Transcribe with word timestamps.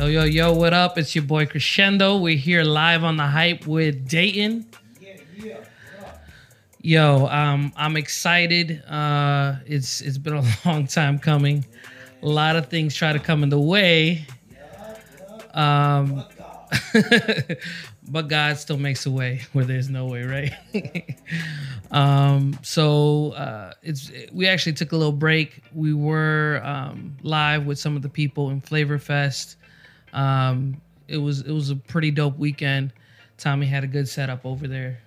Yo, 0.00 0.06
yo, 0.06 0.24
yo, 0.24 0.52
what 0.54 0.72
up? 0.72 0.96
It's 0.96 1.14
your 1.14 1.24
boy 1.24 1.44
Crescendo. 1.44 2.16
We're 2.16 2.34
here 2.34 2.64
live 2.64 3.04
on 3.04 3.18
the 3.18 3.26
hype 3.26 3.66
with 3.66 4.08
Datin. 4.08 4.64
Yeah, 4.98 5.16
yeah. 5.36 5.56
Yo, 6.80 7.26
um, 7.26 7.70
I'm 7.76 7.98
excited. 7.98 8.82
Uh, 8.88 9.56
it's 9.66 10.00
it's 10.00 10.16
been 10.16 10.36
a 10.36 10.44
long 10.64 10.86
time 10.86 11.18
coming. 11.18 11.66
A 12.22 12.26
lot 12.26 12.56
of 12.56 12.68
things 12.68 12.94
try 12.94 13.12
to 13.12 13.18
come 13.18 13.42
in 13.42 13.50
the 13.50 13.60
way. 13.60 14.24
Um, 15.52 16.24
but 18.08 18.28
God 18.28 18.56
still 18.56 18.78
makes 18.78 19.04
a 19.04 19.10
way 19.10 19.42
where 19.52 19.66
there's 19.66 19.90
no 19.90 20.06
way, 20.06 20.22
right? 20.22 21.14
um, 21.90 22.58
so 22.62 23.32
uh, 23.32 23.74
it's 23.82 24.10
we 24.32 24.48
actually 24.48 24.72
took 24.72 24.92
a 24.92 24.96
little 24.96 25.12
break. 25.12 25.62
We 25.74 25.92
were 25.92 26.62
um, 26.64 27.18
live 27.20 27.66
with 27.66 27.78
some 27.78 27.96
of 27.96 28.00
the 28.00 28.08
people 28.08 28.48
in 28.48 28.62
Flavor 28.62 28.98
Fest. 28.98 29.56
Um, 30.12 30.80
it 31.08 31.18
was 31.18 31.40
it 31.40 31.52
was 31.52 31.70
a 31.70 31.76
pretty 31.76 32.10
dope 32.10 32.38
weekend. 32.38 32.92
Tommy 33.36 33.66
had 33.66 33.84
a 33.84 33.86
good 33.86 34.08
setup 34.08 34.44
over 34.44 34.68
there. 34.68 35.00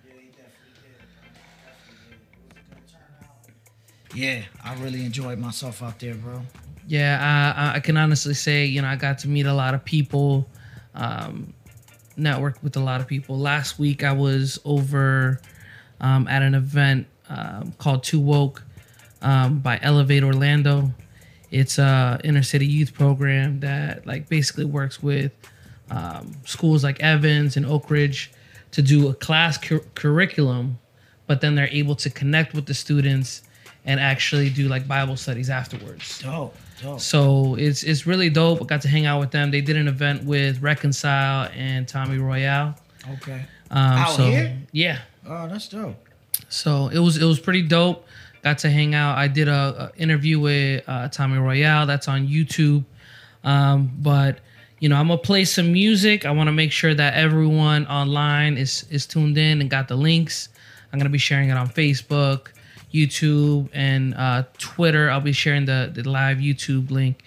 Yeah, 4.15 4.43
I 4.63 4.75
really 4.75 5.05
enjoyed 5.05 5.39
myself 5.39 5.81
out 5.81 5.99
there, 5.99 6.13
bro. 6.13 6.41
Yeah, 6.87 7.55
I, 7.55 7.77
I 7.77 7.79
can 7.79 7.97
honestly 7.97 8.33
say, 8.33 8.65
you 8.65 8.81
know, 8.81 8.87
I 8.87 8.95
got 8.95 9.19
to 9.19 9.27
meet 9.27 9.45
a 9.45 9.53
lot 9.53 9.73
of 9.73 9.83
people, 9.83 10.47
um, 10.93 11.53
network 12.15 12.61
with 12.61 12.75
a 12.75 12.79
lot 12.79 13.01
of 13.01 13.07
people. 13.07 13.39
Last 13.39 13.79
week, 13.79 14.03
I 14.03 14.11
was 14.11 14.59
over 14.65 15.41
um, 15.99 16.27
at 16.27 16.43
an 16.43 16.53
event 16.53 17.07
um, 17.29 17.73
called 17.77 18.03
Too 18.03 18.19
Woke 18.19 18.63
um, 19.21 19.59
by 19.59 19.79
Elevate 19.81 20.23
Orlando. 20.23 20.91
It's 21.53 21.77
a 21.77 22.19
inner 22.23 22.43
city 22.43 22.65
youth 22.65 22.93
program 22.93 23.59
that 23.61 24.05
like 24.07 24.27
basically 24.29 24.65
works 24.65 25.01
with 25.03 25.31
um, 25.91 26.31
schools 26.45 26.83
like 26.83 26.99
Evans 27.01 27.57
and 27.57 27.65
Oak 27.65 27.89
Ridge 27.89 28.31
to 28.71 28.81
do 28.81 29.07
a 29.09 29.13
class 29.13 29.57
cur- 29.57 29.83
curriculum, 29.95 30.79
but 31.27 31.41
then 31.41 31.53
they're 31.55 31.69
able 31.71 31.95
to 31.97 32.09
connect 32.09 32.53
with 32.55 32.65
the 32.65 32.73
students 32.73 33.43
and 33.85 33.99
actually 33.99 34.49
do 34.49 34.67
like 34.67 34.87
Bible 34.87 35.15
studies 35.17 35.49
afterwards. 35.49 36.19
Dope, 36.23 36.55
dope. 36.81 36.99
So 36.99 37.55
it's 37.55 37.83
it's 37.83 38.07
really 38.07 38.29
dope. 38.29 38.61
I 38.61 38.65
got 38.65 38.81
to 38.83 38.87
hang 38.87 39.05
out 39.05 39.19
with 39.19 39.31
them. 39.31 39.51
They 39.51 39.61
did 39.61 39.75
an 39.77 39.87
event 39.87 40.23
with 40.23 40.61
Reconcile 40.61 41.49
and 41.55 41.87
Tommy 41.87 42.17
Royale. 42.17 42.75
Okay. 43.15 43.45
Um, 43.69 43.77
Out 43.99 44.15
so 44.15 44.23
here? 44.25 44.57
yeah, 44.71 44.99
Oh, 45.27 45.47
that's 45.47 45.67
dope. 45.67 45.97
so 46.49 46.87
it 46.87 46.99
was 46.99 47.17
it 47.17 47.25
was 47.25 47.39
pretty 47.39 47.61
dope. 47.61 48.07
Got 48.43 48.59
to 48.59 48.69
hang 48.69 48.93
out. 48.93 49.17
I 49.17 49.27
did 49.27 49.47
a, 49.47 49.91
a 49.95 50.01
interview 50.01 50.39
with 50.39 50.83
uh, 50.87 51.07
Tommy 51.07 51.37
Royale. 51.37 51.85
That's 51.85 52.07
on 52.07 52.27
YouTube. 52.27 52.83
Um, 53.43 53.91
but 53.99 54.39
you 54.79 54.89
know, 54.89 54.97
I'm 54.97 55.07
gonna 55.07 55.17
play 55.17 55.45
some 55.45 55.71
music. 55.71 56.25
I 56.25 56.31
want 56.31 56.47
to 56.47 56.51
make 56.51 56.73
sure 56.73 56.93
that 56.93 57.13
everyone 57.13 57.87
online 57.87 58.57
is 58.57 58.85
is 58.89 59.05
tuned 59.05 59.37
in 59.37 59.61
and 59.61 59.69
got 59.69 59.87
the 59.87 59.95
links. 59.95 60.49
I'm 60.91 60.99
gonna 60.99 61.09
be 61.09 61.17
sharing 61.17 61.47
it 61.47 61.55
on 61.55 61.69
Facebook, 61.69 62.49
YouTube, 62.93 63.69
and 63.71 64.13
uh, 64.15 64.43
Twitter. 64.57 65.09
I'll 65.09 65.21
be 65.21 65.31
sharing 65.31 65.63
the 65.63 65.89
the 65.93 66.03
live 66.03 66.39
YouTube 66.39 66.91
link. 66.91 67.23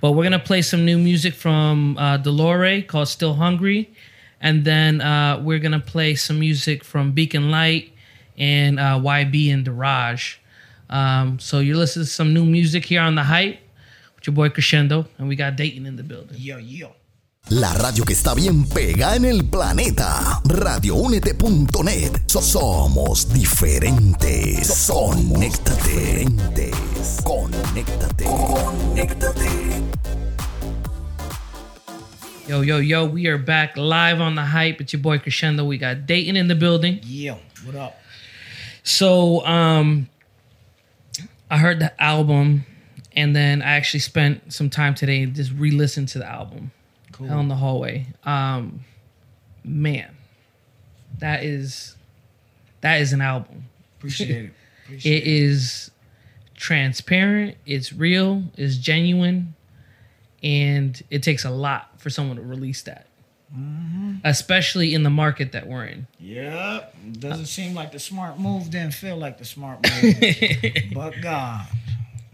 But 0.00 0.12
we're 0.12 0.22
gonna 0.22 0.38
play 0.38 0.62
some 0.62 0.84
new 0.84 0.98
music 0.98 1.34
from 1.34 1.98
uh, 1.98 2.18
Dolore 2.18 2.86
called 2.86 3.08
"Still 3.08 3.34
Hungry," 3.34 3.90
and 4.40 4.64
then 4.64 5.00
uh, 5.00 5.40
we're 5.42 5.58
gonna 5.58 5.80
play 5.80 6.14
some 6.14 6.38
music 6.38 6.84
from 6.84 7.10
Beacon 7.10 7.50
Light 7.50 7.92
and 8.38 8.78
uh, 8.78 9.00
YB 9.00 9.52
and 9.52 9.66
Daraj. 9.66 10.36
Um, 10.90 11.38
so 11.38 11.60
you're 11.60 11.76
listening 11.76 12.04
to 12.06 12.10
some 12.10 12.34
new 12.34 12.44
music 12.44 12.84
here 12.84 13.00
on 13.00 13.14
the 13.14 13.22
hype 13.22 13.58
with 14.16 14.26
your 14.26 14.34
boy 14.34 14.48
Crescendo, 14.50 15.06
and 15.18 15.28
we 15.28 15.36
got 15.36 15.56
Datin 15.56 15.86
in 15.86 15.96
the 15.96 16.02
building. 16.02 16.36
Yo, 16.38 16.58
yo. 16.58 16.92
La 17.48 17.72
radio 17.74 18.04
que 18.04 18.12
está 18.14 18.34
bien 18.34 18.64
pega 18.64 19.16
en 19.16 19.24
el 19.24 19.44
planeta. 19.44 20.40
Radioúnete.net. 20.44 22.20
So- 22.28 22.42
somos 22.42 23.32
diferentes. 23.32 24.86
Conéctate. 24.88 26.26
Conéctate. 27.24 28.24
Conéctate. 28.24 29.82
Yo, 32.48 32.62
yo, 32.62 32.78
yo, 32.78 33.04
we 33.06 33.26
are 33.28 33.38
back 33.38 33.76
live 33.76 34.20
on 34.20 34.34
the 34.34 34.42
hype. 34.44 34.80
It's 34.80 34.92
your 34.92 35.00
boy 35.02 35.18
Crescendo. 35.18 35.64
We 35.64 35.78
got 35.78 36.06
Datin 36.06 36.36
in 36.36 36.48
the 36.48 36.56
building. 36.56 36.98
Yo, 37.04 37.38
what 37.64 37.76
up? 37.76 37.96
So, 38.82 39.44
um, 39.46 40.08
I 41.50 41.58
heard 41.58 41.80
the 41.80 42.00
album, 42.02 42.64
and 43.14 43.34
then 43.34 43.60
I 43.60 43.72
actually 43.72 44.00
spent 44.00 44.52
some 44.52 44.70
time 44.70 44.94
today 44.94 45.26
just 45.26 45.52
re-listening 45.52 46.06
to 46.06 46.18
the 46.18 46.26
album. 46.26 46.70
Cool. 47.12 47.26
Hell 47.26 47.40
in 47.40 47.48
the 47.48 47.56
hallway. 47.56 48.06
Um, 48.24 48.84
man, 49.64 50.16
that 51.18 51.44
is 51.44 51.96
that 52.80 53.00
is 53.00 53.12
an 53.12 53.20
album. 53.20 53.66
Appreciate 53.98 54.30
it. 54.30 54.52
Appreciate 54.84 55.22
It 55.22 55.26
is 55.26 55.90
transparent. 56.56 57.56
It's 57.66 57.92
real. 57.92 58.44
It's 58.56 58.76
genuine, 58.76 59.54
and 60.42 61.02
it 61.10 61.22
takes 61.22 61.44
a 61.44 61.50
lot 61.50 62.00
for 62.00 62.10
someone 62.10 62.36
to 62.36 62.42
release 62.42 62.82
that, 62.82 63.06
especially 64.24 64.94
in 64.94 65.02
the 65.02 65.10
market 65.10 65.52
that 65.52 65.66
we're 65.66 65.86
in. 65.86 66.06
Yep. 66.18 66.94
Doesn't 67.18 67.46
seem 67.46 67.74
like 67.74 67.92
the 67.92 67.98
smart 67.98 68.38
move. 68.38 68.70
Didn't 68.70 68.94
feel 68.94 69.16
like 69.16 69.38
the 69.38 69.44
smart 69.44 69.80
move. 70.02 70.14
but 70.94 71.14
God. 71.20 71.66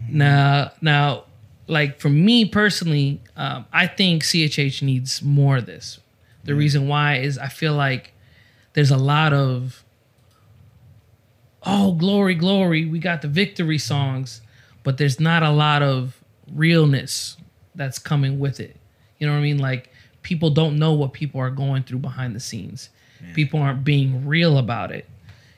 Now, 0.09 0.71
now, 0.81 1.23
like 1.67 1.99
for 1.99 2.09
me 2.09 2.45
personally, 2.45 3.21
um, 3.35 3.65
I 3.73 3.87
think 3.87 4.23
CHH 4.23 4.81
needs 4.81 5.21
more 5.21 5.57
of 5.57 5.65
this. 5.65 5.99
The 6.43 6.55
reason 6.55 6.87
why 6.87 7.17
is 7.17 7.37
I 7.37 7.47
feel 7.47 7.73
like 7.73 8.13
there's 8.73 8.91
a 8.91 8.97
lot 8.97 9.33
of 9.33 9.83
oh 11.63 11.93
glory, 11.93 12.35
glory, 12.35 12.85
we 12.85 12.99
got 12.99 13.21
the 13.21 13.27
victory 13.27 13.77
songs, 13.77 14.41
but 14.83 14.97
there's 14.97 15.19
not 15.19 15.43
a 15.43 15.49
lot 15.49 15.81
of 15.81 16.23
realness 16.53 17.35
that's 17.75 17.99
coming 17.99 18.39
with 18.39 18.59
it. 18.59 18.77
You 19.19 19.27
know 19.27 19.33
what 19.33 19.39
I 19.39 19.43
mean? 19.43 19.57
Like 19.57 19.91
people 20.27 20.49
don't 20.49 20.77
know 20.77 20.91
what 20.91 21.13
people 21.13 21.39
are 21.39 21.49
going 21.49 21.83
through 21.83 21.99
behind 21.99 22.35
the 22.35 22.39
scenes. 22.41 22.89
People 23.33 23.61
aren't 23.61 23.85
being 23.85 24.27
real 24.27 24.57
about 24.57 24.91
it. 24.91 25.05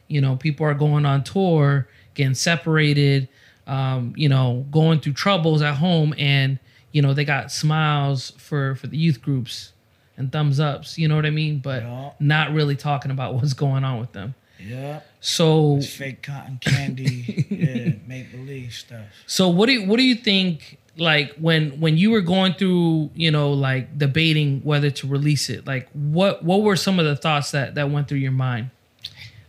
You 0.08 0.22
know, 0.22 0.36
people 0.36 0.64
are 0.68 0.76
going 0.76 1.06
on 1.08 1.24
tour, 1.24 1.88
getting 2.14 2.36
separated, 2.36 3.28
um, 3.66 4.14
you 4.16 4.30
know, 4.30 4.66
going 4.70 5.00
through 5.00 5.14
troubles 5.14 5.62
at 5.64 5.74
home, 5.76 6.14
and 6.20 6.60
you 6.92 7.02
know 7.02 7.14
they 7.16 7.26
got 7.26 7.52
smiles 7.52 8.30
for 8.38 8.76
for 8.76 8.86
the 8.88 8.96
youth 8.98 9.22
groups 9.24 9.74
and 10.18 10.32
thumbs 10.32 10.60
ups. 10.60 10.98
You 11.00 11.08
know 11.08 11.16
what 11.16 11.26
I 11.26 11.32
mean? 11.32 11.60
But 11.60 11.82
Yeah. 11.84 12.12
not 12.20 12.54
really 12.54 12.76
talking 12.76 13.10
about 13.12 13.34
what's 13.38 13.54
going 13.54 13.84
on 13.84 14.00
with 14.00 14.12
them. 14.14 14.36
Yeah. 14.62 15.00
So, 15.22 15.78
It's 15.78 15.88
fake 15.94 16.22
cotton 16.22 16.60
candy. 16.62 17.46
yeah, 17.50 17.94
make 18.08 18.32
believe 18.32 18.74
stuff. 18.74 19.06
so 19.26 19.48
what 19.50 19.66
do 19.68 19.74
you, 19.74 19.86
what 19.88 19.98
do 19.98 20.04
you 20.04 20.16
think? 20.16 20.79
Like 21.00 21.36
when 21.36 21.80
when 21.80 21.98
you 21.98 22.12
were 22.12 22.22
going 22.22 22.54
through, 22.54 23.12
you 23.16 23.32
know, 23.32 23.54
like 23.54 23.98
debating 23.98 24.62
whether 24.62 24.90
to 24.92 25.08
release 25.08 25.50
it, 25.50 25.66
like 25.66 25.90
what 25.94 26.44
what 26.44 26.62
were 26.62 26.76
some 26.76 27.00
of 27.00 27.06
the 27.06 27.16
thoughts 27.16 27.52
that 27.52 27.76
that 27.76 27.90
went 27.90 28.08
through 28.08 28.20
your 28.20 28.32
mind? 28.32 28.70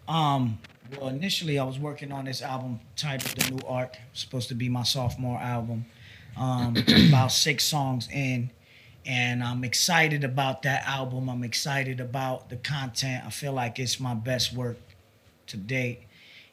Um, 0.09 0.59
well, 0.97 1.09
initially 1.09 1.59
I 1.59 1.65
was 1.65 1.79
working 1.79 2.13
on 2.13 2.25
this 2.25 2.43
album 2.43 2.81
titled 2.97 3.37
"The 3.37 3.51
New 3.51 3.67
Arc." 3.67 3.97
Supposed 4.13 4.49
to 4.49 4.55
be 4.55 4.69
my 4.69 4.83
sophomore 4.83 5.39
album. 5.39 5.87
Um, 6.37 6.77
about 7.09 7.33
six 7.33 7.65
songs 7.65 8.09
in, 8.13 8.51
and 9.05 9.43
I'm 9.43 9.65
excited 9.65 10.25
about 10.25 10.63
that 10.63 10.87
album. 10.87 11.29
I'm 11.29 11.43
excited 11.43 12.01
about 12.01 12.49
the 12.49 12.57
content. 12.57 13.25
I 13.27 13.31
feel 13.31 13.53
like 13.53 13.79
it's 13.79 13.99
my 13.99 14.15
best 14.15 14.53
work 14.53 14.79
to 15.49 15.57
date. 15.57 16.03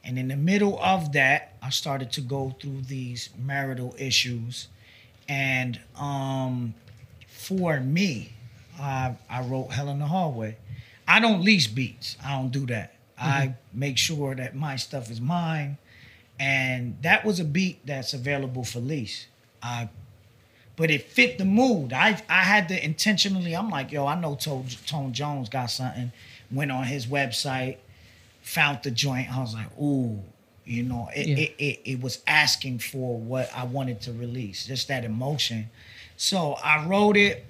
And 0.03 0.17
in 0.17 0.29
the 0.29 0.37
middle 0.37 0.79
of 0.81 1.11
that, 1.13 1.53
I 1.61 1.69
started 1.69 2.11
to 2.13 2.21
go 2.21 2.55
through 2.61 2.83
these 2.83 3.29
marital 3.37 3.93
issues, 3.97 4.69
and 5.27 5.79
um, 5.99 6.73
for 7.27 7.79
me, 7.79 8.33
I 8.79 9.15
I 9.29 9.41
wrote 9.41 9.71
"Hell 9.71 9.89
in 9.89 9.99
the 9.99 10.05
Hallway." 10.05 10.57
I 11.07 11.19
don't 11.19 11.41
lease 11.41 11.67
beats. 11.67 12.17
I 12.23 12.33
don't 12.33 12.51
do 12.51 12.65
that. 12.67 12.93
I 13.19 13.55
make 13.73 13.97
sure 13.97 14.35
that 14.35 14.55
my 14.55 14.75
stuff 14.75 15.09
is 15.09 15.19
mine, 15.19 15.77
and 16.39 16.97
that 17.01 17.25
was 17.25 17.39
a 17.39 17.43
beat 17.43 17.85
that's 17.85 18.13
available 18.13 18.63
for 18.63 18.79
lease. 18.79 19.27
I, 19.61 19.89
but 20.75 20.91
it 20.91 21.03
fit 21.03 21.37
the 21.37 21.45
mood. 21.45 21.93
I 21.93 22.21
I 22.29 22.43
had 22.43 22.67
to 22.69 22.83
intentionally. 22.83 23.55
I'm 23.55 23.69
like, 23.69 23.91
yo, 23.91 24.05
I 24.05 24.19
know 24.19 24.35
Tone, 24.35 24.65
Tone 24.85 25.13
Jones 25.13 25.49
got 25.49 25.67
something. 25.71 26.11
Went 26.51 26.71
on 26.71 26.83
his 26.83 27.07
website, 27.07 27.77
found 28.41 28.79
the 28.83 28.91
joint. 28.91 29.35
I 29.35 29.41
was 29.41 29.53
like, 29.53 29.75
ooh, 29.81 30.21
you 30.67 30.83
know, 30.83 31.09
it, 31.15 31.27
Yeah. 31.27 31.37
it, 31.37 31.55
it, 31.57 31.79
it 31.93 32.01
was 32.01 32.21
asking 32.27 32.79
for 32.79 33.17
what 33.17 33.49
I 33.55 33.63
wanted 33.63 34.01
to 34.01 34.11
release, 34.13 34.67
just 34.67 34.87
that 34.89 35.05
emotion. 35.05 35.69
So 36.17 36.53
I 36.63 36.85
wrote 36.85 37.17
it. 37.17 37.45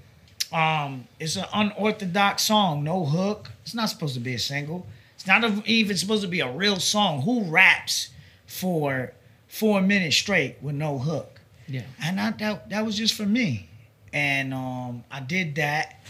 Um, 0.53 1.07
it's 1.19 1.35
an 1.35 1.45
unorthodox 1.53 2.43
song, 2.43 2.83
no 2.83 3.03
hook. 3.05 3.49
It's 3.63 3.73
not 3.73 3.89
supposed 3.89 4.13
to 4.13 4.19
be 4.21 4.33
a 4.35 4.39
single. 4.39 4.85
It's 5.15 5.27
not 5.27 5.43
a- 5.43 5.63
even 5.65 5.97
supposed 5.97 6.21
to 6.21 6.27
be 6.29 6.39
a 6.41 6.49
real 6.51 6.77
song. 6.79 7.23
Who 7.23 7.43
raps 7.43 8.09
for 8.45 9.13
four 9.47 9.81
minutes 9.81 10.15
straight 10.15 10.55
with 10.61 10.75
no 10.75 10.99
hook? 10.99 11.41
Yeah. 11.67 11.81
And 12.01 12.19
I, 12.19 12.31
that 12.31 12.69
that 12.69 12.85
was 12.85 12.95
just 12.97 13.13
for 13.15 13.25
me. 13.25 13.67
and 14.13 14.53
um, 14.53 15.03
I 15.11 15.19
did 15.19 15.55
that, 15.55 16.01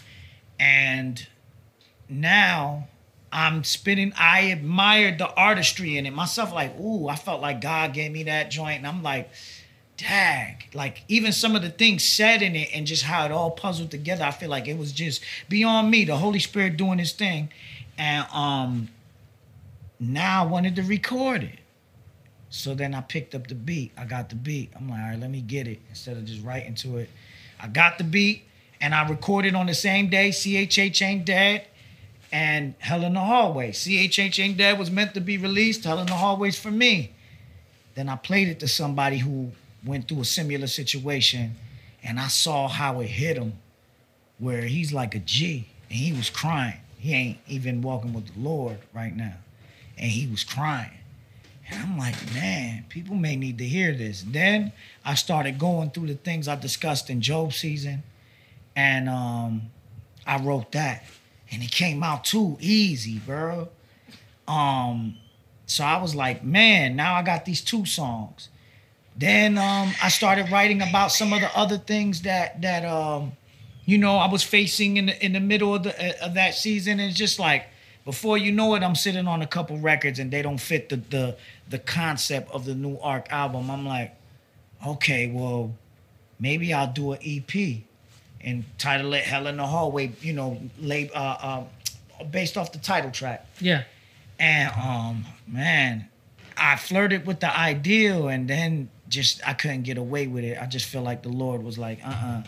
and 0.60 1.26
now 2.10 2.88
I'm 3.32 3.64
spinning. 3.64 4.14
I 4.18 4.42
admired 4.42 5.18
the 5.18 5.30
artistry 5.34 5.98
in 5.98 6.06
it 6.06 6.14
myself. 6.14 6.54
Like, 6.54 6.80
ooh, 6.80 7.08
I 7.08 7.16
felt 7.16 7.42
like 7.42 7.62
God 7.62 7.94
gave 7.94 8.12
me 8.12 8.24
that 8.24 8.50
joint, 8.50 8.78
and 8.78 8.88
I'm 8.88 9.04
like, 9.04 9.30
dag. 9.98 10.68
Like 10.74 11.04
even 11.08 11.32
some 11.32 11.56
of 11.56 11.62
the 11.62 11.70
things 11.70 12.04
said 12.04 12.42
in 12.42 12.56
it, 12.56 12.70
and 12.74 12.88
just 12.88 13.04
how 13.04 13.26
it 13.26 13.32
all 13.32 13.52
puzzled 13.52 13.92
together. 13.92 14.24
I 14.24 14.32
feel 14.32 14.50
like 14.50 14.68
it 14.68 14.78
was 14.78 14.92
just 14.92 15.22
beyond 15.50 15.92
me. 15.92 16.06
The 16.06 16.18
Holy 16.18 16.40
Spirit 16.40 16.78
doing 16.78 17.00
His 17.00 17.12
thing, 17.12 17.50
and 17.98 18.26
um, 18.32 18.90
now 20.00 20.44
I 20.44 20.48
wanted 20.48 20.76
to 20.78 20.84
record 20.84 21.44
it. 21.44 21.60
So 22.50 22.74
then 22.74 22.96
I 22.96 23.02
picked 23.02 23.36
up 23.36 23.48
the 23.48 23.56
beat. 23.56 23.92
I 23.98 24.06
got 24.06 24.30
the 24.30 24.36
beat. 24.36 24.72
I'm 24.76 24.90
like, 24.90 25.02
all 25.02 25.10
right, 25.10 25.20
let 25.20 25.30
me 25.30 25.42
get 25.42 25.68
it 25.68 25.80
instead 25.90 26.16
of 26.16 26.24
just 26.24 26.44
writing 26.44 26.76
to 26.76 26.98
it. 26.98 27.10
I 27.60 27.68
got 27.68 27.98
the 27.98 28.06
beat 28.06 28.44
and 28.80 28.96
I 28.96 29.08
recorded 29.08 29.54
on 29.54 29.66
the 29.66 29.74
same 29.74 30.10
day. 30.10 30.30
CHH 30.30 31.02
ain't 31.02 31.26
dead 31.26 31.68
and 32.32 32.74
Hell 32.80 33.04
in 33.04 33.14
the 33.14 33.20
Hallway. 33.20 33.72
CHH 33.72 34.44
ain't 34.44 34.58
dead 34.58 34.78
was 34.78 34.92
meant 34.92 35.14
to 35.14 35.22
be 35.22 35.38
released. 35.38 35.84
Hell 35.84 36.00
in 36.00 36.08
the 36.08 36.14
Hallway's 36.14 36.60
for 36.60 36.72
me. 36.72 37.14
Then 37.96 38.10
I 38.10 38.16
played 38.16 38.48
it 38.48 38.60
to 38.60 38.68
somebody 38.68 39.18
who 39.18 39.52
went 39.86 40.08
through 40.08 40.22
a 40.22 40.26
similar 40.26 40.68
situation 40.68 41.56
and 42.04 42.20
I 42.20 42.28
saw 42.28 42.68
how 42.68 43.00
it 43.02 43.08
hit 43.08 43.38
him 43.38 43.54
where 44.40 44.62
he's 44.62 44.94
like 44.94 45.16
a 45.16 45.20
G 45.20 45.68
and 45.90 45.98
he 45.98 46.14
was 46.14 46.30
crying. 46.30 46.80
He 46.98 47.14
ain't 47.14 47.38
even 47.48 47.82
walking 47.82 48.14
with 48.14 48.34
the 48.34 48.40
Lord 48.40 48.78
right 48.94 49.16
now. 49.16 49.36
And 49.98 50.12
he 50.12 50.28
was 50.28 50.44
crying. 50.44 50.92
And 51.70 51.82
I'm 51.84 51.98
like, 51.98 52.16
man, 52.34 52.86
people 52.90 53.16
may 53.16 53.36
need 53.36 53.58
to 53.58 53.66
hear 53.66 53.94
this. 53.94 54.24
Then 54.26 54.72
I 55.04 55.16
started 55.16 55.60
going 55.60 55.90
through 55.90 56.08
the 56.08 56.16
things 56.16 56.48
I 56.48 56.56
discussed 56.56 57.10
in 57.10 57.22
Job 57.22 57.54
season, 57.54 58.04
and 58.76 59.10
um, 59.10 59.64
I 60.26 60.42
wrote 60.42 60.72
that, 60.72 61.04
and 61.52 61.64
it 61.64 61.72
came 61.72 62.04
out 62.04 62.24
too 62.24 62.58
easy, 62.60 63.20
bro. 63.20 63.70
Um, 64.48 65.18
so 65.66 65.84
I 65.84 66.02
was 66.02 66.16
like, 66.16 66.44
man, 66.44 66.96
now 66.96 67.16
I 67.16 67.24
got 67.24 67.46
these 67.46 67.62
two 67.62 67.86
songs. 67.86 68.50
Then 69.16 69.58
um, 69.58 69.92
I 70.02 70.10
started 70.10 70.52
writing 70.52 70.82
about 70.82 71.12
some 71.12 71.34
of 71.34 71.42
the 71.42 71.58
other 71.58 71.78
things 71.78 72.22
that 72.22 72.62
that 72.62 72.86
um, 72.86 73.34
you 73.86 73.98
know 73.98 74.18
I 74.18 74.32
was 74.32 74.44
facing 74.44 74.98
in 74.98 75.08
the 75.08 75.26
in 75.26 75.34
the 75.34 75.40
middle 75.40 75.74
of 75.74 75.84
the 75.84 76.24
of 76.24 76.36
that 76.36 76.54
season. 76.54 77.00
And 77.00 77.10
it's 77.10 77.18
just 77.18 77.40
like 77.40 77.68
before 78.06 78.38
you 78.38 78.52
know 78.52 78.76
it, 78.76 78.84
I'm 78.84 78.96
sitting 78.96 79.28
on 79.28 79.42
a 79.42 79.48
couple 79.48 79.78
records 79.80 80.20
and 80.20 80.32
they 80.32 80.42
don't 80.42 80.60
fit 80.60 80.90
the 80.90 80.98
the 80.98 81.38
the 81.68 81.80
concept 81.80 82.52
of 82.52 82.66
the 82.66 82.76
new 82.76 82.98
Arc 83.00 83.32
album. 83.32 83.72
I'm 83.72 83.88
like, 83.88 84.16
okay, 84.86 85.28
well, 85.28 85.74
maybe 86.40 86.72
I'll 86.72 86.94
do 86.94 87.14
an 87.14 87.20
EP 87.26 87.82
and 88.42 88.64
title 88.78 89.14
it 89.14 89.24
"Hell 89.24 89.48
in 89.48 89.58
the 89.58 89.66
Hallway." 89.68 90.12
You 90.22 90.34
know, 90.34 90.62
lay, 90.80 91.10
uh, 91.14 91.20
uh, 91.22 92.24
based 92.32 92.58
off 92.58 92.72
the 92.72 92.80
title 92.80 93.12
track. 93.12 93.46
Yeah. 93.60 93.84
And 94.40 94.72
um, 94.76 95.26
man, 95.48 96.08
I 96.58 96.76
flirted 96.76 97.26
with 97.26 97.40
the 97.40 97.56
ideal, 97.58 98.28
and 98.28 98.48
then 98.48 98.90
just 99.10 99.42
I 99.48 99.54
couldn't 99.54 99.84
get 99.84 99.98
away 99.98 100.28
with 100.28 100.44
it. 100.44 100.58
I 100.62 100.66
just 100.66 100.86
feel 100.86 101.02
like 101.02 101.24
the 101.24 101.30
Lord 101.30 101.64
was 101.64 101.78
like, 101.78 102.00
uh 102.06 102.10
uh 102.10 102.44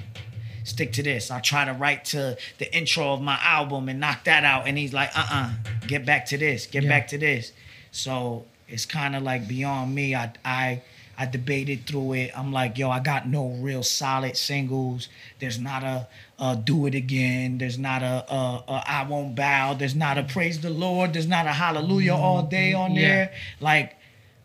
stick 0.65 0.91
to 0.93 1.03
this. 1.03 1.31
I 1.31 1.39
try 1.39 1.65
to 1.65 1.73
write 1.73 2.05
to 2.05 2.37
the 2.59 2.75
intro 2.77 3.13
of 3.13 3.21
my 3.21 3.39
album 3.41 3.89
and 3.89 3.99
knock 3.99 4.25
that 4.25 4.43
out. 4.43 4.67
And 4.67 4.77
he's 4.77 4.93
like, 4.93 5.09
uh 5.17 5.25
uh 5.31 5.51
get 5.87 6.05
back 6.05 6.25
to 6.27 6.37
this, 6.37 6.65
get 6.67 6.83
Yeah. 6.83 6.89
back 6.89 7.07
to 7.07 7.17
this. 7.17 7.53
So 7.91 8.45
it's 8.67 8.85
kind 8.85 9.15
of 9.15 9.23
like 9.23 9.47
beyond 9.47 9.95
me. 9.95 10.13
I, 10.15 10.31
I, 10.45 10.81
I 11.21 11.25
debated 11.25 11.85
through 11.85 12.13
it. 12.13 12.31
I'm 12.35 12.53
like, 12.53 12.77
yo, 12.77 12.89
I 12.89 13.01
got 13.01 13.27
no 13.27 13.49
real 13.49 13.83
solid 13.83 14.37
singles. 14.37 15.09
There's 15.39 15.59
not 15.59 15.83
a, 15.83 16.07
a 16.39 16.55
do 16.55 16.85
it 16.85 16.95
again. 16.95 17.57
There's 17.57 17.77
not 17.77 18.01
a, 18.01 18.25
a, 18.33 18.63
a 18.69 18.83
I 18.87 19.03
won't 19.03 19.35
bow. 19.35 19.73
There's 19.73 19.95
not 19.95 20.17
a 20.17 20.23
praise 20.23 20.61
the 20.61 20.69
Lord. 20.69 21.11
There's 21.11 21.27
not 21.27 21.45
a 21.45 21.51
hallelujah 21.51 22.13
all 22.15 22.43
day 22.43 22.73
on 22.73 22.95
Yeah. 22.95 23.01
there. 23.01 23.33
Like, 23.59 23.97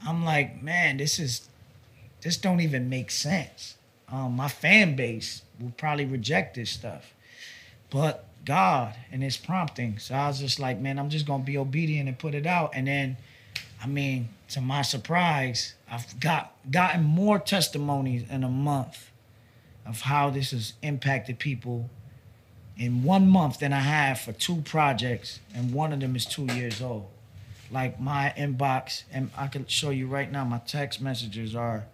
I'm 0.05 0.25
like, 0.25 0.63
man, 0.63 0.97
this 0.97 1.21
is 1.21 1.49
this 2.23 2.37
don't 2.37 2.61
even 2.61 2.89
make 2.89 3.11
sense. 3.13 3.77
Um, 4.11 4.35
my 4.35 4.49
fan 4.49 4.97
base 4.97 5.43
will 5.61 5.73
probably 5.77 6.07
reject 6.07 6.57
this 6.57 6.71
stuff, 6.71 7.15
but 7.91 8.27
God 8.45 8.95
and 9.13 9.23
His 9.23 9.37
prompting. 9.37 9.99
So 9.99 10.15
I 10.15 10.27
was 10.29 10.41
just 10.41 10.59
like, 10.59 10.79
man, 10.81 10.99
I'm 10.99 11.09
just 11.11 11.27
gonna 11.27 11.45
be 11.45 11.57
obedient 11.57 12.09
and 12.09 12.19
put 12.19 12.35
it 12.35 12.47
out. 12.47 12.73
And 12.75 12.87
then, 12.89 13.17
I 13.85 13.87
mean, 13.87 14.31
to 14.49 14.63
my 14.63 14.81
surprise, 14.81 15.75
I've 15.91 16.19
got 16.19 16.55
gotten 16.71 17.05
more 17.05 17.39
testimonies 17.39 18.25
in 18.31 18.43
a 18.43 18.49
month 18.49 19.11
of 19.85 20.01
how 20.01 20.31
this 20.31 20.53
has 20.53 20.73
impacted 20.81 21.39
people 21.39 21.91
in 22.79 23.05
one 23.05 23.29
month 23.29 23.59
than 23.59 23.75
I 23.75 23.81
have 23.81 24.19
for 24.19 24.33
two 24.33 24.63
projects, 24.63 25.41
and 25.55 25.75
one 25.75 25.93
of 25.93 26.01
them 26.01 26.17
is 26.17 26.25
two 26.25 26.47
years 26.47 26.81
old. 26.81 27.09
Like 27.71 28.01
my 28.01 28.33
inbox, 28.39 29.03
and 29.13 29.31
I 29.37 29.49
can 29.49 29.67
show 29.67 29.91
you 29.91 30.07
right 30.07 30.33
now. 30.33 30.47
My 30.47 30.59
text 30.67 31.03
messages 31.03 31.55
are 31.55 31.85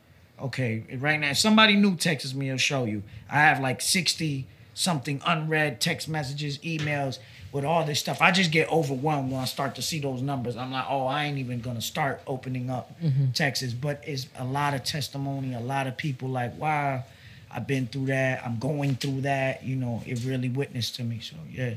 okay. 0.40 0.84
Right 0.96 1.18
now, 1.18 1.30
if 1.30 1.38
somebody 1.38 1.74
new 1.74 1.96
texts 1.96 2.34
me, 2.34 2.50
it'll 2.50 2.58
show 2.58 2.84
you. 2.84 3.02
I 3.28 3.40
have 3.40 3.58
like 3.58 3.80
sixty 3.80 4.46
something 4.74 5.20
unread 5.26 5.80
text 5.80 6.08
messages, 6.08 6.58
emails 6.58 7.18
with 7.52 7.64
all 7.64 7.84
this 7.84 7.98
stuff. 7.98 8.20
I 8.20 8.30
just 8.30 8.50
get 8.50 8.70
overwhelmed 8.70 9.32
when 9.32 9.40
I 9.40 9.44
start 9.44 9.74
to 9.76 9.82
see 9.82 9.98
those 9.98 10.22
numbers. 10.22 10.56
I'm 10.56 10.72
like, 10.72 10.86
oh, 10.88 11.06
I 11.06 11.24
ain't 11.24 11.38
even 11.38 11.60
gonna 11.60 11.80
start 11.80 12.20
opening 12.26 12.70
up 12.70 12.92
Texas. 13.34 13.72
But 13.72 14.02
it's 14.06 14.26
a 14.38 14.44
lot 14.44 14.74
of 14.74 14.84
testimony. 14.84 15.54
A 15.54 15.60
lot 15.60 15.86
of 15.86 15.96
people 15.96 16.28
like, 16.28 16.56
wow, 16.56 17.04
I've 17.50 17.66
been 17.66 17.86
through 17.86 18.06
that. 18.06 18.44
I'm 18.44 18.58
going 18.58 18.96
through 18.96 19.22
that. 19.22 19.64
You 19.64 19.76
know, 19.76 20.02
it 20.06 20.24
really 20.24 20.48
witnessed 20.48 20.96
to 20.96 21.04
me. 21.04 21.20
So 21.20 21.36
yeah. 21.50 21.74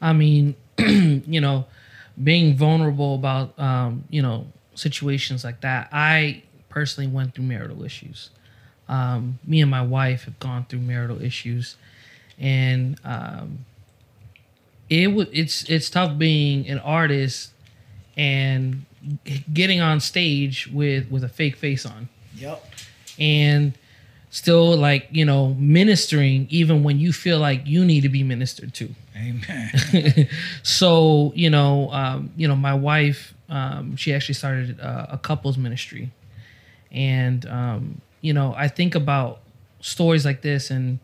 I 0.00 0.12
mean, 0.12 0.56
you 0.78 1.40
know, 1.40 1.66
being 2.22 2.56
vulnerable 2.56 3.14
about 3.14 3.58
um, 3.58 4.04
you 4.10 4.22
know 4.22 4.46
situations 4.74 5.44
like 5.44 5.62
that. 5.62 5.88
I 5.92 6.42
personally 6.68 7.10
went 7.10 7.34
through 7.34 7.44
marital 7.44 7.82
issues. 7.82 8.30
Um, 8.88 9.38
me 9.44 9.62
and 9.62 9.70
my 9.70 9.82
wife 9.82 10.24
have 10.24 10.38
gone 10.38 10.66
through 10.68 10.80
marital 10.80 11.20
issues, 11.20 11.76
and 12.38 13.00
um, 13.04 13.64
it 14.88 15.08
was 15.08 15.26
it's 15.32 15.64
it's 15.64 15.90
tough 15.90 16.16
being 16.18 16.68
an 16.68 16.78
artist 16.80 17.52
and 18.16 18.84
getting 19.52 19.80
on 19.80 20.00
stage 20.00 20.68
with 20.72 21.10
with 21.10 21.22
a 21.24 21.28
fake 21.28 21.56
face 21.56 21.84
on 21.86 22.08
Yep. 22.36 22.64
and 23.18 23.72
still 24.30 24.76
like 24.76 25.08
you 25.10 25.24
know 25.24 25.54
ministering 25.54 26.46
even 26.50 26.82
when 26.82 26.98
you 26.98 27.12
feel 27.12 27.38
like 27.38 27.66
you 27.66 27.84
need 27.84 28.02
to 28.02 28.08
be 28.08 28.22
ministered 28.22 28.74
to 28.74 28.94
Amen. 29.16 30.28
so 30.62 31.32
you 31.34 31.48
know 31.50 31.90
um, 31.92 32.30
you 32.36 32.46
know 32.46 32.56
my 32.56 32.74
wife 32.74 33.34
um, 33.48 33.96
she 33.96 34.12
actually 34.12 34.34
started 34.34 34.78
uh, 34.80 35.06
a 35.10 35.18
couples 35.18 35.56
ministry 35.56 36.10
and 36.90 37.46
um, 37.46 38.00
you 38.20 38.32
know 38.34 38.54
i 38.56 38.68
think 38.68 38.94
about 38.94 39.40
stories 39.80 40.24
like 40.24 40.42
this 40.42 40.70
and 40.70 40.98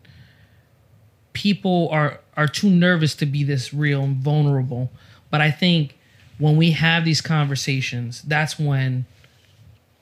people 1.33 1.89
are 1.91 2.19
are 2.35 2.47
too 2.47 2.69
nervous 2.69 3.15
to 3.15 3.25
be 3.25 3.43
this 3.43 3.73
real 3.73 4.03
and 4.03 4.17
vulnerable. 4.17 4.91
But 5.29 5.41
i 5.41 5.49
think 5.49 5.97
when 6.37 6.57
we 6.57 6.71
have 6.71 7.05
these 7.05 7.21
conversations 7.21 8.21
that's 8.23 8.59
when 8.59 9.05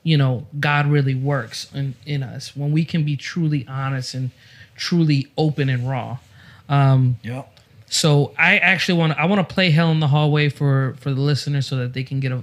you 0.02 0.16
know 0.16 0.46
god 0.60 0.86
really 0.86 1.14
works 1.14 1.72
in, 1.74 1.94
in 2.04 2.22
us 2.22 2.54
when 2.56 2.72
we 2.72 2.84
can 2.84 3.04
be 3.04 3.16
truly 3.16 3.66
honest 3.68 4.14
and 4.14 4.30
truly 4.76 5.28
open 5.36 5.68
and 5.68 5.88
raw. 5.88 6.18
Um, 6.68 7.18
yep. 7.22 7.48
so 7.88 8.32
I 8.38 8.58
actually 8.58 8.98
want 8.98 9.12
to 9.12 9.20
I 9.20 9.26
want 9.26 9.46
to 9.46 9.54
play 9.54 9.70
Hell 9.70 9.90
in 9.90 10.00
the 10.00 10.08
Hallway 10.08 10.48
for 10.48 10.96
for 10.98 11.12
the 11.12 11.20
listeners 11.20 11.66
so 11.66 11.76
that 11.76 11.92
they 11.92 12.02
can 12.02 12.20
get 12.20 12.32
a 12.32 12.42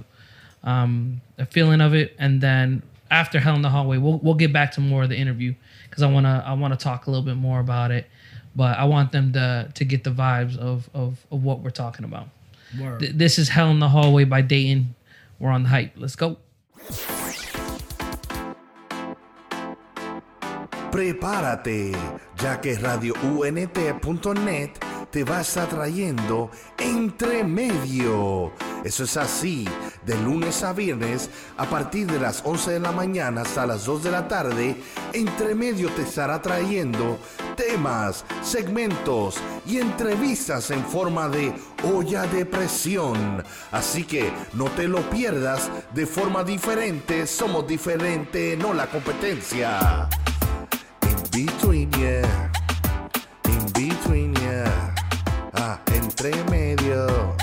um 0.62 1.20
a 1.38 1.46
feeling 1.46 1.80
of 1.80 1.94
it. 1.94 2.14
And 2.18 2.40
then 2.40 2.82
after 3.10 3.40
Hell 3.40 3.56
in 3.56 3.62
the 3.62 3.70
Hallway 3.70 3.98
we'll 3.98 4.18
we'll 4.18 4.34
get 4.34 4.52
back 4.52 4.72
to 4.72 4.80
more 4.80 5.02
of 5.02 5.08
the 5.08 5.16
interview 5.16 5.54
cuz 5.90 6.02
I 6.02 6.10
want 6.10 6.26
to 6.26 6.42
I 6.46 6.52
want 6.52 6.78
to 6.78 6.82
talk 6.82 7.06
a 7.06 7.10
little 7.10 7.24
bit 7.24 7.36
more 7.36 7.60
about 7.60 7.90
it 7.90 8.08
but 8.54 8.78
I 8.78 8.84
want 8.84 9.12
them 9.12 9.32
to 9.32 9.70
to 9.74 9.84
get 9.84 10.04
the 10.04 10.10
vibes 10.10 10.56
of 10.56 10.88
of 10.94 11.26
of 11.30 11.42
what 11.44 11.60
we're 11.60 11.70
talking 11.70 12.04
about. 12.04 12.28
Word. 12.78 13.00
Th- 13.00 13.12
this 13.12 13.38
is 13.38 13.48
Hell 13.50 13.70
in 13.70 13.78
the 13.80 13.88
Hallway 13.88 14.24
by 14.24 14.42
Datin. 14.42 14.94
We're 15.38 15.50
on 15.50 15.64
the 15.64 15.68
hype. 15.70 15.92
Let's 15.96 16.16
go. 16.16 16.36
Prepárate, 20.90 21.92
ya 22.42 22.56
que 22.56 22.74
radiount.net 22.74 24.70
te 25.10 25.22
va 25.24 25.38
a 25.38 25.40
estar 25.40 25.68
trayendo 25.68 26.50
Entre 26.78 27.44
Medio. 27.44 28.52
Eso 28.84 29.04
es 29.04 29.16
así, 29.18 29.68
de 30.06 30.16
lunes 30.18 30.62
a 30.62 30.72
viernes, 30.72 31.28
a 31.58 31.66
partir 31.66 32.06
de 32.06 32.18
las 32.18 32.42
11 32.44 32.72
de 32.72 32.80
la 32.80 32.92
mañana 32.92 33.42
hasta 33.42 33.66
las 33.66 33.84
2 33.84 34.04
de 34.04 34.10
la 34.10 34.26
tarde, 34.26 34.76
entre 35.12 35.54
medio 35.54 35.90
te 35.90 36.02
estará 36.02 36.40
trayendo 36.40 37.18
temas, 37.56 38.24
segmentos 38.42 39.36
y 39.66 39.78
entrevistas 39.78 40.70
en 40.70 40.82
forma 40.84 41.28
de 41.28 41.52
olla 41.94 42.22
de 42.22 42.46
presión. 42.46 43.44
Así 43.70 44.04
que 44.04 44.32
no 44.54 44.64
te 44.70 44.88
lo 44.88 45.08
pierdas 45.10 45.70
de 45.92 46.06
forma 46.06 46.42
diferente, 46.42 47.26
somos 47.26 47.66
diferente, 47.66 48.56
no 48.56 48.72
la 48.72 48.86
competencia. 48.86 50.08
In 51.02 51.46
between, 51.46 51.90
yeah. 51.92 52.50
In 53.44 53.72
between, 53.72 54.34
yeah. 54.36 54.94
Ah, 55.52 55.78
entre 55.92 56.32
medio. 56.44 57.39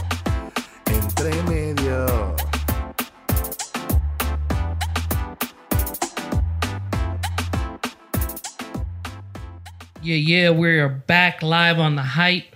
Yeah, 10.07 10.15
yeah, 10.15 10.49
we're 10.51 10.87
back 10.87 11.43
live 11.43 11.79
on 11.79 11.97
the 11.97 12.01
hype. 12.01 12.55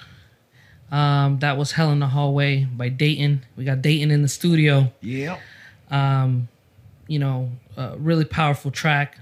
Um, 0.89 1.39
that 1.39 1.57
was 1.57 1.73
Hell 1.73 1.91
in 1.91 1.99
the 1.99 2.07
Hallway 2.07 2.63
by 2.63 2.89
Datin. 2.89 3.41
We 3.57 3.65
got 3.65 3.79
Datin 3.79 4.09
in 4.09 4.21
the 4.21 4.29
studio. 4.29 4.89
Yeah. 5.01 5.37
Um, 5.89 6.47
you 7.07 7.19
know, 7.19 7.49
a 7.75 7.97
really 7.97 8.23
powerful 8.23 8.71
track. 8.71 9.17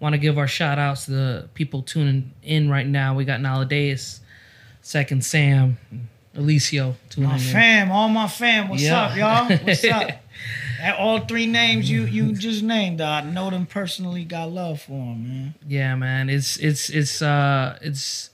Want 0.00 0.14
to 0.14 0.18
give 0.18 0.38
our 0.38 0.46
shout 0.48 0.78
outs 0.78 1.04
to 1.04 1.10
the 1.10 1.48
people 1.52 1.82
tuning 1.82 2.32
in 2.42 2.70
right 2.70 2.86
now. 2.86 3.14
We 3.14 3.26
got 3.26 3.40
Naladeus, 3.40 4.20
Second 4.80 5.22
Sam, 5.22 5.76
Alicio 6.34 6.94
tuning 7.10 7.28
in. 7.28 7.36
My 7.36 7.42
in. 7.42 7.52
fam, 7.52 7.92
all 7.92 8.08
my 8.08 8.26
fam. 8.26 8.68
What's 8.68 8.84
Yeah. 8.84 9.02
up, 9.02 9.16
y'all? 9.50 9.58
What's 9.58 9.84
up? 9.90 10.10
All 10.98 11.20
three 11.20 11.46
names 11.46 11.90
you 11.90 12.02
you 12.04 12.32
just 12.32 12.62
named, 12.62 13.00
I 13.00 13.20
know 13.22 13.50
them 13.50 13.66
personally. 13.66 14.24
Got 14.24 14.50
love 14.50 14.82
for 14.82 14.92
them, 14.92 15.28
man. 15.28 15.54
Yeah, 15.66 15.94
man. 15.94 16.28
It's 16.28 16.56
it's 16.56 16.90
it's 16.90 17.22
uh 17.22 17.78
it's 17.82 18.30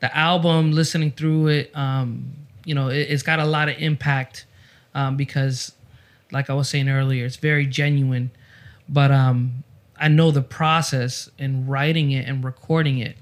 the 0.00 0.14
album. 0.16 0.72
Listening 0.72 1.12
through 1.12 1.48
it, 1.48 1.76
um, 1.76 2.32
you 2.64 2.74
know, 2.74 2.88
it, 2.88 3.08
it's 3.10 3.22
got 3.22 3.38
a 3.38 3.44
lot 3.44 3.68
of 3.68 3.76
impact 3.78 4.46
um, 4.94 5.16
because, 5.16 5.72
like 6.32 6.50
I 6.50 6.54
was 6.54 6.68
saying 6.68 6.88
earlier, 6.88 7.24
it's 7.24 7.36
very 7.36 7.66
genuine. 7.66 8.30
But 8.88 9.10
um, 9.10 9.64
I 9.98 10.08
know 10.08 10.30
the 10.30 10.42
process 10.42 11.28
in 11.38 11.66
writing 11.66 12.12
it 12.12 12.28
and 12.28 12.44
recording 12.44 12.98
it, 12.98 13.16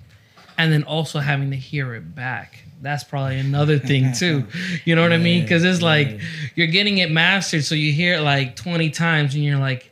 and 0.59 0.73
then 0.73 0.83
also 0.83 1.21
having 1.21 1.51
to 1.51 1.57
hear 1.57 1.95
it 1.95 2.15
back. 2.15 2.65
That's 2.85 3.03
probably 3.03 3.38
another 3.41 3.79
thing 3.81 4.12
too. 4.12 4.45
You 4.85 4.95
know 4.95 5.03
what 5.03 5.12
I 5.12 5.17
mean? 5.19 5.43
Because 5.43 5.64
it's 5.64 5.83
like 5.83 6.21
you're 6.55 6.67
getting 6.69 6.99
it 6.99 7.11
mastered, 7.11 7.64
so 7.64 7.75
you 7.75 7.93
hear 7.93 8.14
it 8.17 8.21
like 8.21 8.55
20 8.57 8.91
times, 8.91 9.35
and 9.35 9.43
you're 9.43 9.59
like, 9.59 9.91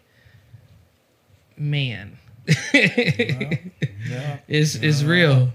man. 1.56 2.18
Yeah. 2.74 4.38
is 4.48 4.76
is 4.76 5.04
real. 5.04 5.50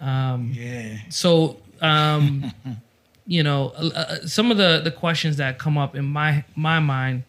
Um, 0.00 0.52
Yeah. 0.54 0.98
so 1.10 1.58
um, 1.80 2.52
you 3.26 3.42
know, 3.42 3.72
uh, 3.76 3.90
uh, 3.94 4.26
some 4.26 4.50
of 4.50 4.56
the 4.56 4.80
the 4.82 4.90
questions 4.90 5.36
that 5.36 5.58
come 5.58 5.76
up 5.78 5.94
in 5.94 6.04
my 6.04 6.44
my 6.54 6.78
mind 6.78 7.24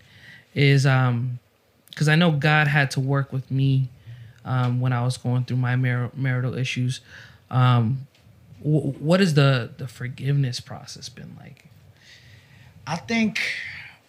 is 0.54 0.86
um, 0.86 1.40
because 1.90 2.08
I 2.08 2.16
know 2.16 2.32
God 2.32 2.68
had 2.68 2.92
to 2.92 3.00
work 3.00 3.34
with 3.34 3.50
me 3.52 3.90
um, 4.46 4.80
when 4.80 4.94
I 4.94 5.04
was 5.04 5.18
going 5.18 5.44
through 5.46 5.58
my 5.58 5.76
mar- 5.76 6.12
marital 6.16 6.56
issues. 6.58 7.02
Um, 7.50 8.08
what 8.62 9.20
has 9.20 9.34
the 9.34 9.70
the 9.78 9.88
forgiveness 9.88 10.60
process 10.60 11.10
been 11.10 11.36
like? 11.40 11.66
I 12.88 12.96
think 12.98 13.40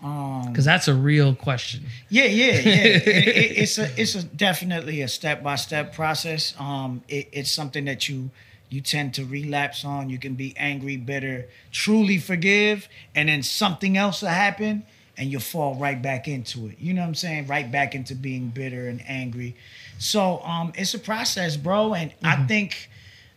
um 0.03 0.47
Because 0.53 0.65
that's 0.65 0.88
a 0.88 0.95
real 0.95 1.35
question. 1.35 1.85
Yeah, 2.09 2.25
yeah, 2.25 2.53
yeah. 2.53 2.61
It- 2.62 3.07
it- 3.09 3.59
it's 3.59 3.79
a 3.79 3.88
it's 4.00 4.15
a 4.15 4.23
definitely 4.23 5.00
a 5.03 5.09
step 5.09 5.43
by 5.43 5.57
step 5.57 5.95
process. 5.95 6.55
Um, 6.59 7.03
it, 7.09 7.29
it's 7.33 7.50
something 7.50 7.85
that 7.87 8.09
you 8.09 8.31
you 8.69 8.81
tend 8.81 9.15
to 9.15 9.25
relapse 9.25 9.85
on. 9.85 10.11
You 10.11 10.19
can 10.19 10.35
be 10.35 10.53
angry, 10.57 10.97
bitter, 10.97 11.47
truly 11.71 12.19
forgive, 12.19 12.88
and 13.15 13.29
then 13.29 13.43
something 13.43 13.97
else 13.97 14.23
will 14.23 14.29
happen, 14.31 14.83
and 15.17 15.31
you'll 15.31 15.41
fall 15.41 15.76
right 15.76 16.00
back 16.03 16.26
into 16.29 16.67
it. 16.69 16.76
You 16.81 16.93
know 16.93 17.03
what 17.03 17.09
I'm 17.09 17.15
saying? 17.15 17.47
Right 17.47 17.71
back 17.71 17.95
into 17.95 18.15
being 18.15 18.49
bitter 18.50 18.88
and 18.88 19.00
angry. 19.07 19.55
So 19.99 20.41
um, 20.43 20.73
it's 20.75 20.93
a 20.95 20.99
process, 20.99 21.57
bro. 21.57 21.95
And 21.95 22.12
I 22.25 22.45
think 22.47 22.91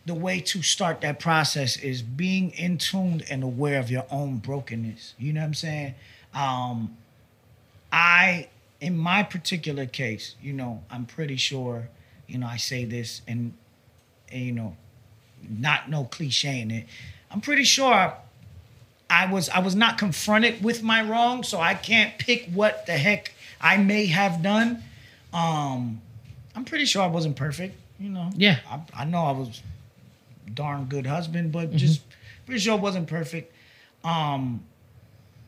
the 0.06 0.14
way 0.14 0.40
to 0.40 0.62
start 0.62 1.00
that 1.02 1.20
process 1.20 1.76
is 1.76 2.02
being 2.02 2.50
in 2.52 2.78
tune 2.78 3.22
and 3.30 3.42
aware 3.42 3.78
of 3.78 3.90
your 3.90 4.06
own 4.10 4.38
brokenness. 4.38 5.14
You 5.18 5.32
know 5.32 5.40
what 5.40 5.46
I'm 5.46 5.54
saying? 5.54 5.94
Um, 6.34 6.96
I, 7.92 8.48
in 8.80 8.96
my 8.96 9.22
particular 9.22 9.86
case, 9.86 10.36
you 10.42 10.52
know, 10.52 10.82
I'm 10.90 11.04
pretty 11.04 11.36
sure, 11.36 11.88
you 12.26 12.38
know, 12.38 12.46
I 12.46 12.56
say 12.56 12.84
this 12.84 13.20
and, 13.28 13.52
and 14.32 14.42
you 14.42 14.52
know, 14.52 14.76
not 15.48 15.90
no 15.90 16.04
cliche 16.04 16.60
in 16.60 16.70
it. 16.70 16.86
I'm 17.30 17.40
pretty 17.40 17.64
sure 17.64 18.14
I 19.10 19.30
was 19.30 19.48
I 19.48 19.58
was 19.60 19.74
not 19.74 19.98
confronted 19.98 20.62
with 20.62 20.82
my 20.82 21.02
wrong, 21.02 21.42
so 21.42 21.60
I 21.60 21.74
can't 21.74 22.16
pick 22.18 22.48
what 22.52 22.86
the 22.86 22.92
heck 22.92 23.32
I 23.60 23.76
may 23.76 24.06
have 24.06 24.42
done. 24.42 24.82
Um, 25.32 26.00
I'm 26.54 26.64
pretty 26.64 26.84
sure 26.84 27.02
I 27.02 27.06
wasn't 27.06 27.36
perfect, 27.36 27.76
you 27.98 28.10
know. 28.10 28.30
Yeah. 28.36 28.58
I, 28.68 29.02
I 29.02 29.04
know 29.04 29.24
I 29.24 29.32
was 29.32 29.62
darn 30.54 30.86
good 30.86 31.06
husband, 31.06 31.52
but 31.52 31.72
just 31.72 32.02
pretty 32.46 32.60
sure 32.60 32.76
wasn't 32.76 33.06
perfect. 33.08 33.54
Um, 34.04 34.64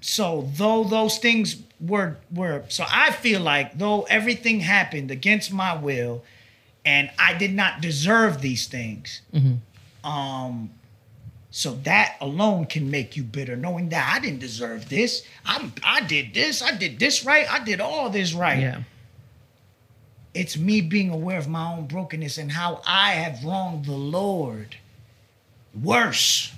so 0.00 0.48
though 0.56 0.84
those 0.84 1.18
things 1.18 1.62
were 1.80 2.16
were 2.34 2.64
so 2.68 2.84
I 2.90 3.12
feel 3.12 3.40
like 3.40 3.78
though 3.78 4.02
everything 4.02 4.60
happened 4.60 5.10
against 5.10 5.52
my 5.52 5.76
will, 5.76 6.22
and 6.84 7.10
I 7.18 7.34
did 7.34 7.54
not 7.54 7.80
deserve 7.80 8.40
these 8.40 8.66
things. 8.66 9.22
Um, 10.04 10.70
so 11.50 11.74
that 11.84 12.16
alone 12.20 12.66
can 12.66 12.90
make 12.90 13.16
you 13.16 13.22
bitter, 13.22 13.56
knowing 13.56 13.90
that 13.90 14.10
I 14.14 14.20
didn't 14.20 14.40
deserve 14.40 14.88
this. 14.88 15.24
I'm 15.44 15.72
I 15.84 16.00
did 16.00 16.34
this, 16.34 16.62
I 16.62 16.76
did 16.76 16.98
this 16.98 17.24
right, 17.24 17.46
I 17.50 17.62
did 17.62 17.80
all 17.80 18.08
this 18.10 18.32
right 18.32 18.58
Yeah. 18.60 18.82
it's 20.34 20.56
me 20.56 20.80
being 20.80 21.10
aware 21.10 21.38
of 21.38 21.46
my 21.48 21.72
own 21.74 21.86
brokenness 21.86 22.38
and 22.38 22.50
how 22.52 22.80
I 22.86 23.12
have 23.12 23.44
wronged 23.44 23.84
the 23.84 23.92
Lord 23.92 24.76
worse. 25.80 26.52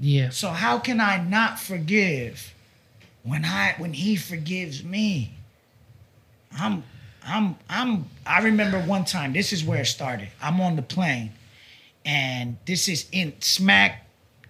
Yeah. 0.00 0.30
So 0.30 0.48
how 0.48 0.78
can 0.78 1.00
I 1.00 1.22
not 1.22 1.58
forgive 1.58 2.54
when 3.22 3.44
I 3.44 3.74
when 3.78 3.92
he 3.92 4.16
forgives 4.16 4.82
me? 4.82 5.34
I'm 6.58 6.82
I'm 7.24 7.56
I'm 7.68 8.06
I 8.26 8.40
remember 8.40 8.80
one 8.80 9.04
time, 9.04 9.32
this 9.32 9.52
is 9.52 9.64
where 9.64 9.82
it 9.82 9.86
started. 9.86 10.28
I'm 10.40 10.60
on 10.60 10.76
the 10.76 10.82
plane 10.82 11.32
and 12.04 12.56
this 12.66 12.88
is 12.88 13.06
in 13.12 13.34
smack 13.40 14.06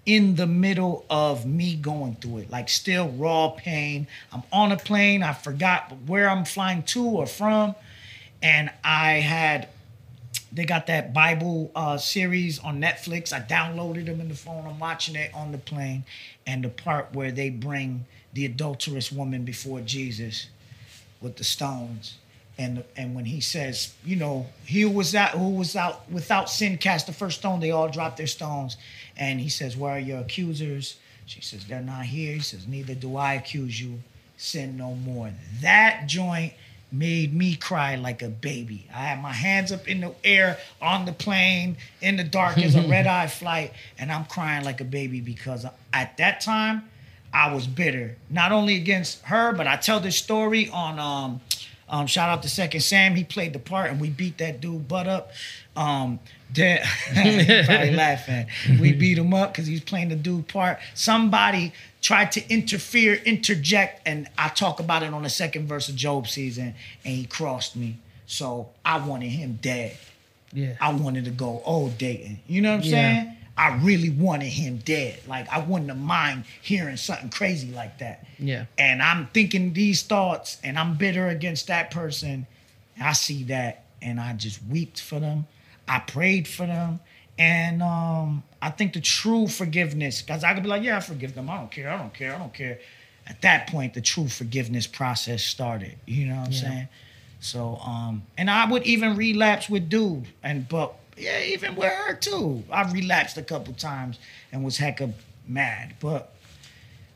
in 0.07 0.35
the 0.37 0.47
middle 0.47 1.05
of 1.11 1.47
me 1.47 1.77
going 1.77 2.15
through 2.17 2.39
it, 2.39 2.51
like 2.51 2.69
still 2.69 3.09
raw 3.11 3.49
pain. 3.49 4.07
I'm 4.33 4.43
on 4.53 4.73
a 4.73 4.77
plane, 4.77 5.23
I 5.23 5.33
forgot 5.33 5.93
where 6.07 6.29
I'm 6.29 6.45
flying 6.45 6.83
to 6.85 7.05
or 7.05 7.27
from, 7.27 7.75
and 8.43 8.71
I 8.83 9.15
had 9.15 9.69
they 10.53 10.65
got 10.65 10.87
that 10.89 11.15
Bible 11.15 11.71
uh, 11.75 11.97
series 11.97 12.59
on 12.59 12.81
Netflix. 12.81 13.33
I 13.33 13.41
downloaded 13.41 14.07
them 14.07 14.21
in 14.21 14.29
the 14.29 14.35
phone. 14.35 14.67
I'm 14.67 14.79
watching 14.79 15.15
it 15.15 15.33
on 15.35 15.53
the 15.53 15.59
plane, 15.59 16.05
and 16.47 16.65
the 16.65 16.69
part 16.69 17.15
where 17.15 17.31
they 17.31 17.51
bring 17.51 18.07
the 18.33 18.47
adulterous 18.47 19.13
woman 19.13 19.45
before 19.45 19.81
Jesus 19.81 20.49
with 21.21 21.37
the 21.37 21.45
stones, 21.45 22.17
and 22.59 22.83
and 22.97 23.15
when 23.15 23.27
he 23.27 23.41
says, 23.41 23.95
you 24.05 24.17
know, 24.17 24.47
he 24.65 24.85
was 24.85 25.13
that 25.13 25.31
who 25.33 25.51
was 25.51 25.77
out 25.77 26.11
without 26.11 26.51
sin 26.51 26.79
cast 26.79 27.07
the 27.07 27.13
first 27.13 27.39
stone. 27.39 27.61
They 27.61 27.71
all 27.71 27.89
dropped 27.89 28.17
their 28.17 28.27
stones, 28.27 28.77
and 29.17 29.41
he 29.41 29.49
says, 29.49 29.77
"Where 29.77 29.93
are 29.93 29.99
your 29.99 30.21
accusers?" 30.21 30.97
She 31.27 31.41
says, 31.41 31.65
"They're 31.67 31.81
not 31.81 32.07
here." 32.07 32.35
He 32.35 32.41
says, 32.41 32.67
"Neither 32.67 32.95
do 32.95 33.17
I 33.17 33.35
accuse 33.35 33.81
you. 33.81 34.03
Sin 34.37 34.77
no 34.77 34.95
more." 34.95 35.33
That 35.61 36.07
joint 36.07 36.55
made 36.93 37.35
me 37.35 37.55
cry 37.55 37.95
like 37.97 38.23
a 38.23 38.29
baby. 38.29 38.87
I 38.93 38.99
had 38.99 39.23
my 39.23 39.33
hands 39.33 39.73
up 39.73 39.89
in 39.89 40.01
the 40.01 40.13
air 40.25 40.59
on 40.81 41.05
the 41.05 41.13
plane 41.13 41.77
in 42.01 42.17
the 42.17 42.25
dark 42.25 42.59
as 42.59 42.75
a 42.75 42.83
red 42.83 43.07
eye 43.09 43.27
flight, 43.27 43.73
and 43.99 44.11
I'm 44.11 44.25
crying 44.25 44.65
like 44.65 44.81
a 44.81 44.85
baby 44.85 45.21
because 45.21 45.67
at 45.93 46.17
that 46.17 46.41
time 46.41 46.89
I 47.33 47.53
was 47.53 47.67
bitter, 47.67 48.17
not 48.29 48.53
only 48.53 48.77
against 48.77 49.23
her, 49.25 49.53
but 49.53 49.67
I 49.67 49.77
tell 49.77 50.01
this 50.01 50.17
story 50.17 50.69
on 50.71 50.99
um, 50.99 51.41
um 51.89 52.07
shout 52.07 52.29
out 52.29 52.43
to 52.43 52.49
Second 52.49 52.81
Sam. 52.81 53.15
He 53.15 53.25
played 53.25 53.53
the 53.53 53.59
part, 53.59 53.91
and 53.91 54.01
we 54.01 54.11
beat 54.11 54.39
that 54.39 54.61
dude 54.61 54.89
butt 54.89 55.07
up. 55.07 55.31
Um, 55.77 56.19
he 56.55 57.63
probably 57.65 57.91
laughing. 57.95 58.47
We 58.81 58.93
beat 58.93 59.19
him 59.19 59.33
up 59.35 59.53
because 59.53 59.67
he's 59.67 59.81
playing 59.83 60.09
the 60.11 60.17
dude 60.17 60.49
part. 60.49 60.79
Somebody 60.95 61.73
tried 62.03 62.33
to 62.33 62.51
interfere, 62.53 63.15
interject, 63.25 64.03
and 64.07 64.29
I 64.39 64.49
talk 64.49 64.81
about 64.81 65.03
it 65.03 65.13
on 65.13 65.23
the 65.23 65.31
second 65.31 65.67
verse 65.67 65.89
of 65.89 65.97
Job 65.97 66.29
season, 66.29 66.75
and 67.05 67.15
he 67.15 67.25
crossed 67.27 67.77
me. 67.77 67.99
So 68.27 68.69
I 68.85 68.99
wanted 69.05 69.29
him 69.29 69.59
dead. 69.61 69.97
Yeah. 70.53 70.75
I 70.81 70.93
wanted 70.93 71.25
to 71.27 71.31
go, 71.31 71.63
oh, 71.65 71.91
Dayton. 71.91 72.41
You 72.47 72.61
know 72.63 72.77
what 72.77 72.85
I'm 72.85 72.91
Yeah. 72.91 72.91
saying? 73.25 73.37
I 73.57 73.75
really 73.83 74.09
wanted 74.09 74.47
him 74.49 74.79
dead. 74.79 75.19
Like 75.27 75.47
I 75.53 75.59
wouldn't 75.61 75.91
have 75.91 75.99
mind 75.99 76.45
hearing 76.63 76.97
something 76.97 77.29
crazy 77.29 77.71
like 77.73 77.99
that. 77.99 78.25
Yeah. 78.39 78.65
And 78.79 79.03
I'm 79.03 79.27
thinking 79.35 79.75
these 79.75 80.03
thoughts, 80.03 80.59
and 80.65 80.79
I'm 80.79 80.95
bitter 80.95 81.29
against 81.29 81.67
that 81.67 81.91
person. 81.91 82.47
I 82.99 83.13
see 83.13 83.45
that, 83.45 83.85
and 84.01 84.19
I 84.19 84.33
just 84.33 84.61
wept 84.69 85.01
for 85.01 85.21
them. 85.21 85.47
I 85.91 85.99
prayed 85.99 86.47
for 86.47 86.67
them, 86.67 87.01
and 87.37 87.83
um, 87.83 88.43
I 88.63 88.71
think 88.71 88.93
the 88.93 89.01
true 89.01 89.49
forgiveness, 89.49 90.23
because 90.23 90.45
I 90.45 90.55
could 90.55 90.63
be 90.63 90.69
like, 90.69 90.85
yeah, 90.85 90.99
I 90.99 91.01
forgive 91.01 91.35
them. 91.35 91.51
I 91.51 91.57
don't 91.57 91.71
care. 91.71 91.91
I 91.91 91.97
don't 91.97 92.15
care. 92.15 92.33
I 92.35 92.39
don't 92.39 92.55
care. 92.55 92.79
At 93.27 93.43
that 93.43 93.67
point, 93.67 93.95
the 93.95 94.01
true 94.01 94.29
forgiveness 94.29 94.87
process 94.87 95.43
started. 95.43 95.97
You 96.07 96.27
know 96.27 96.37
what 96.37 96.47
I'm 96.47 96.53
Yeah. 96.53 96.61
saying? 96.61 96.89
So, 97.41 97.77
um, 97.85 98.23
and 98.39 98.51
I 98.51 98.71
would 98.71 98.85
even 98.85 99.17
relapse 99.17 99.69
with 99.69 99.89
dude, 99.89 100.27
and 100.43 100.69
but 100.69 100.95
yeah, 101.17 101.41
even 101.43 101.75
with 101.75 101.91
her 101.93 102.15
too. 102.15 102.63
I 102.71 102.91
relapsed 102.93 103.37
a 103.39 103.43
couple 103.43 103.73
times 103.75 104.19
and 104.53 104.63
was 104.63 104.79
hecka 104.79 105.13
mad. 105.49 105.95
But 106.01 106.33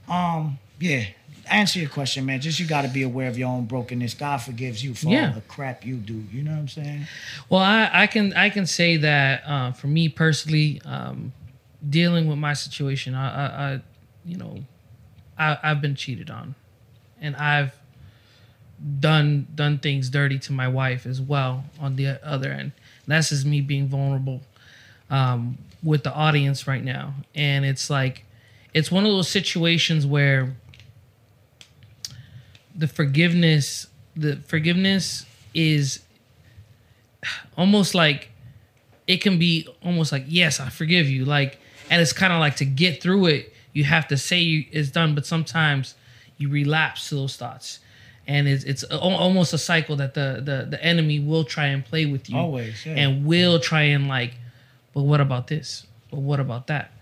um, 0.08 0.58
yeah. 0.80 1.04
Answer 1.50 1.78
your 1.78 1.88
question, 1.90 2.24
man. 2.26 2.40
Just 2.40 2.58
you 2.58 2.66
got 2.66 2.82
to 2.82 2.88
be 2.88 3.02
aware 3.02 3.28
of 3.28 3.36
your 3.38 3.48
own 3.48 3.66
brokenness. 3.66 4.14
God 4.14 4.38
forgives 4.38 4.82
you 4.82 4.94
for 4.94 5.08
Yeah. 5.08 5.28
all 5.28 5.34
the 5.34 5.40
crap 5.42 5.84
you 5.84 5.96
do. 5.96 6.24
You 6.32 6.42
know 6.42 6.52
what 6.52 6.58
I'm 6.58 6.68
saying? 6.68 7.06
Well, 7.48 7.60
I, 7.60 7.90
I 7.92 8.06
can 8.06 8.32
I 8.32 8.50
can 8.50 8.66
say 8.66 8.96
that 8.98 9.42
uh, 9.46 9.72
for 9.72 9.86
me 9.86 10.08
personally, 10.08 10.80
um, 10.84 11.32
dealing 11.88 12.26
with 12.28 12.38
my 12.38 12.54
situation, 12.54 13.14
I, 13.14 13.28
I, 13.28 13.72
I 13.74 13.80
you 14.24 14.36
know, 14.38 14.58
I, 15.38 15.58
I've 15.62 15.80
been 15.82 15.94
cheated 15.94 16.30
on, 16.30 16.54
and 17.20 17.36
I've 17.36 17.74
done 19.00 19.46
done 19.54 19.78
things 19.78 20.08
dirty 20.10 20.38
to 20.40 20.52
my 20.52 20.68
wife 20.68 21.06
as 21.06 21.20
well. 21.20 21.64
On 21.80 21.96
the 21.96 22.18
other 22.26 22.50
end, 22.50 22.72
that's 23.06 23.28
just 23.30 23.46
me 23.46 23.60
being 23.60 23.88
vulnerable 23.88 24.40
um, 25.10 25.58
with 25.82 26.02
the 26.04 26.12
audience 26.14 26.66
right 26.66 26.82
now, 26.82 27.14
and 27.34 27.64
it's 27.64 27.90
like 27.90 28.24
it's 28.72 28.90
one 28.90 29.04
of 29.04 29.12
those 29.12 29.28
situations 29.28 30.06
where 30.06 30.54
the 32.74 32.88
forgiveness 32.88 33.86
the 34.16 34.36
forgiveness 34.46 35.26
is 35.54 36.00
almost 37.56 37.94
like 37.94 38.30
it 39.06 39.18
can 39.18 39.38
be 39.38 39.66
almost 39.84 40.12
like 40.12 40.24
yes 40.28 40.60
i 40.60 40.68
forgive 40.68 41.08
you. 41.08 41.24
Like 41.24 41.58
and 41.90 42.00
it's 42.00 42.12
kind 42.12 42.32
of 42.32 42.40
like 42.40 42.56
to 42.56 42.64
get 42.64 43.02
through 43.02 43.26
it 43.26 43.52
you 43.72 43.84
have 43.84 44.06
to 44.08 44.16
say 44.16 44.38
you, 44.40 44.64
it's 44.70 44.90
done 44.90 45.14
but 45.14 45.26
sometimes 45.26 45.94
you 46.38 46.48
relapse 46.48 47.08
to 47.08 47.16
those 47.16 47.36
thoughts. 47.36 47.80
And 48.26 48.48
it's 48.48 48.64
it's 48.64 48.84
al- 48.90 49.00
almost 49.00 49.52
a 49.52 49.58
cycle 49.58 49.96
that 49.96 50.14
the 50.14 50.40
the, 50.42 50.66
the 50.70 50.82
enemy 50.82 51.20
will 51.20 51.44
try 51.44 51.66
and 51.66 51.84
play 51.84 52.06
with 52.06 52.30
you 52.30 52.38
Always, 52.38 52.86
yeah. 52.86 52.94
and 52.94 53.26
will 53.26 53.58
try 53.60 53.82
and 53.82 54.08
like 54.08 54.34
but 54.94 55.02
what 55.02 55.20
about 55.20 55.48
this? 55.48 55.86
But 56.10 56.20
what 56.20 56.40
about 56.40 56.68
that? 56.68 56.92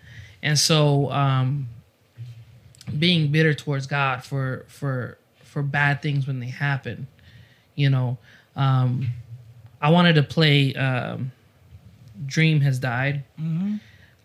And 0.43 0.59
so 0.59 1.11
um 1.12 1.69
being 2.99 3.31
bitter 3.31 3.55
towards 3.55 3.87
god 3.87 4.25
for 4.25 4.64
for 4.69 5.17
for 5.52 5.62
bad 5.62 6.02
things 6.02 6.26
when 6.26 6.40
they 6.40 6.49
happen 6.49 7.06
you 7.75 7.90
know? 7.90 8.18
Um 8.56 9.09
i 9.80 9.90
wanted 9.90 10.14
to 10.14 10.23
play 10.23 10.75
um 10.75 11.32
dream 12.26 12.61
has 12.61 12.78
died. 12.78 13.25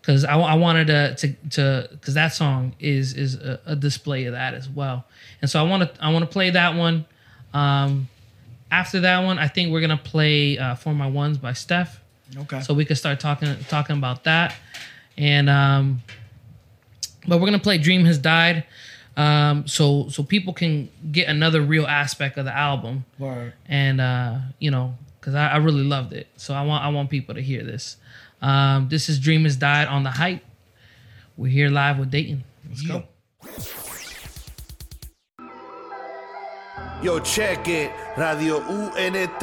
Because 0.00 0.24
I, 0.24 0.38
I 0.38 0.54
wanted 0.54 0.86
to 0.88 1.14
to 1.16 1.50
to 1.50 1.88
because 1.90 2.14
that 2.14 2.28
song 2.28 2.74
is 2.78 3.14
is 3.14 3.34
a, 3.34 3.60
a 3.66 3.76
display 3.76 4.24
of 4.26 4.32
that 4.32 4.54
as 4.54 4.68
well. 4.68 5.04
And 5.40 5.50
so 5.50 5.58
i 5.58 5.68
want 5.68 5.82
to 5.82 6.04
i 6.04 6.12
want 6.12 6.24
to 6.24 6.30
play 6.30 6.50
that 6.50 6.76
one. 6.76 7.04
Um 7.52 8.08
after 8.70 9.00
that 9.00 9.24
one 9.24 9.38
i 9.38 9.48
think 9.48 9.72
we're 9.72 9.80
gonna 9.80 9.96
play 9.96 10.58
uh 10.58 10.74
for 10.74 10.92
my 10.94 11.06
ones 11.06 11.38
by 11.38 11.52
steph. 11.54 12.00
Okay. 12.36 12.60
so 12.60 12.74
we 12.74 12.84
could 12.84 12.98
start 12.98 13.18
talking 13.18 13.56
talking 13.68 13.96
about 13.96 14.24
that. 14.24 14.54
And 15.16 15.48
um 15.48 16.02
but 17.26 17.38
we're 17.40 17.46
gonna 17.46 17.58
play 17.58 17.78
dream 17.78 18.04
has 18.04 18.18
died 18.18 18.64
um 19.18 19.66
so 19.66 20.08
so 20.08 20.22
people 20.22 20.52
can 20.54 20.88
get 21.12 21.28
another 21.28 21.60
real 21.60 21.86
aspect 21.86 22.38
of 22.38 22.44
the 22.44 22.56
album. 22.56 23.04
Word. 23.18 23.52
and 23.66 24.00
uh 24.00 24.38
you 24.60 24.70
know 24.70 24.94
because 25.20 25.34
I, 25.34 25.48
I 25.48 25.56
really 25.58 25.82
loved 25.84 26.12
it. 26.12 26.28
So 26.36 26.54
i 26.54 26.62
want 26.62 26.84
i 26.84 26.88
want 26.88 27.10
people 27.10 27.34
to 27.34 27.42
hear 27.42 27.62
this. 27.64 27.96
Um 28.40 28.88
this 28.88 29.08
is 29.08 29.18
dream 29.18 29.42
has 29.44 29.56
died 29.56 29.88
on 29.88 30.04
the 30.04 30.10
hype. 30.12 30.44
We're 31.36 31.48
here 31.52 31.68
live 31.68 31.98
with 31.98 32.10
datin. 32.12 32.40
Let's 32.68 32.82
Yeah. 32.86 33.00
go. 33.00 33.04
Yo, 37.00 37.20
check 37.20 37.68
it, 37.68 37.92
Radio 38.16 38.56
UNT 38.58 39.42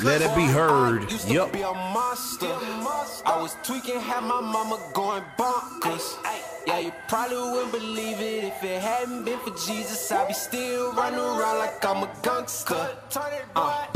Let 0.00 0.20
it 0.22 0.34
be 0.34 0.46
heard. 0.46 1.10
Used 1.10 1.28
to 1.28 1.34
Yup. 1.34 1.52
be 1.52 1.62
a 1.62 1.72
monster. 1.72 2.46
I 2.46 3.38
was 3.40 3.56
tweaking, 3.62 4.00
had 4.00 4.22
my 4.22 4.40
mama 4.40 4.78
going 4.94 5.22
bonkers. 5.38 6.16
Yeah, 6.66 6.78
you 6.78 6.92
probably 7.08 7.36
wouldn't 7.36 7.72
believe 7.72 8.20
it 8.20 8.44
if 8.44 8.62
it 8.64 8.80
hadn't 8.80 9.24
been 9.24 9.38
for 9.40 9.50
Jesus. 9.50 10.10
I'd 10.10 10.28
be 10.28 10.34
still 10.34 10.92
running 10.92 11.18
around 11.18 11.58
like 11.58 11.84
I'm 11.84 12.02
a 12.02 12.10
gangster. 12.22 12.90
Uh. 13.54 13.86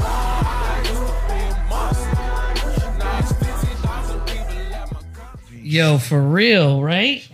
Yo, 5.63 5.99
for 5.99 6.21
real, 6.21 6.83
right? 6.83 7.29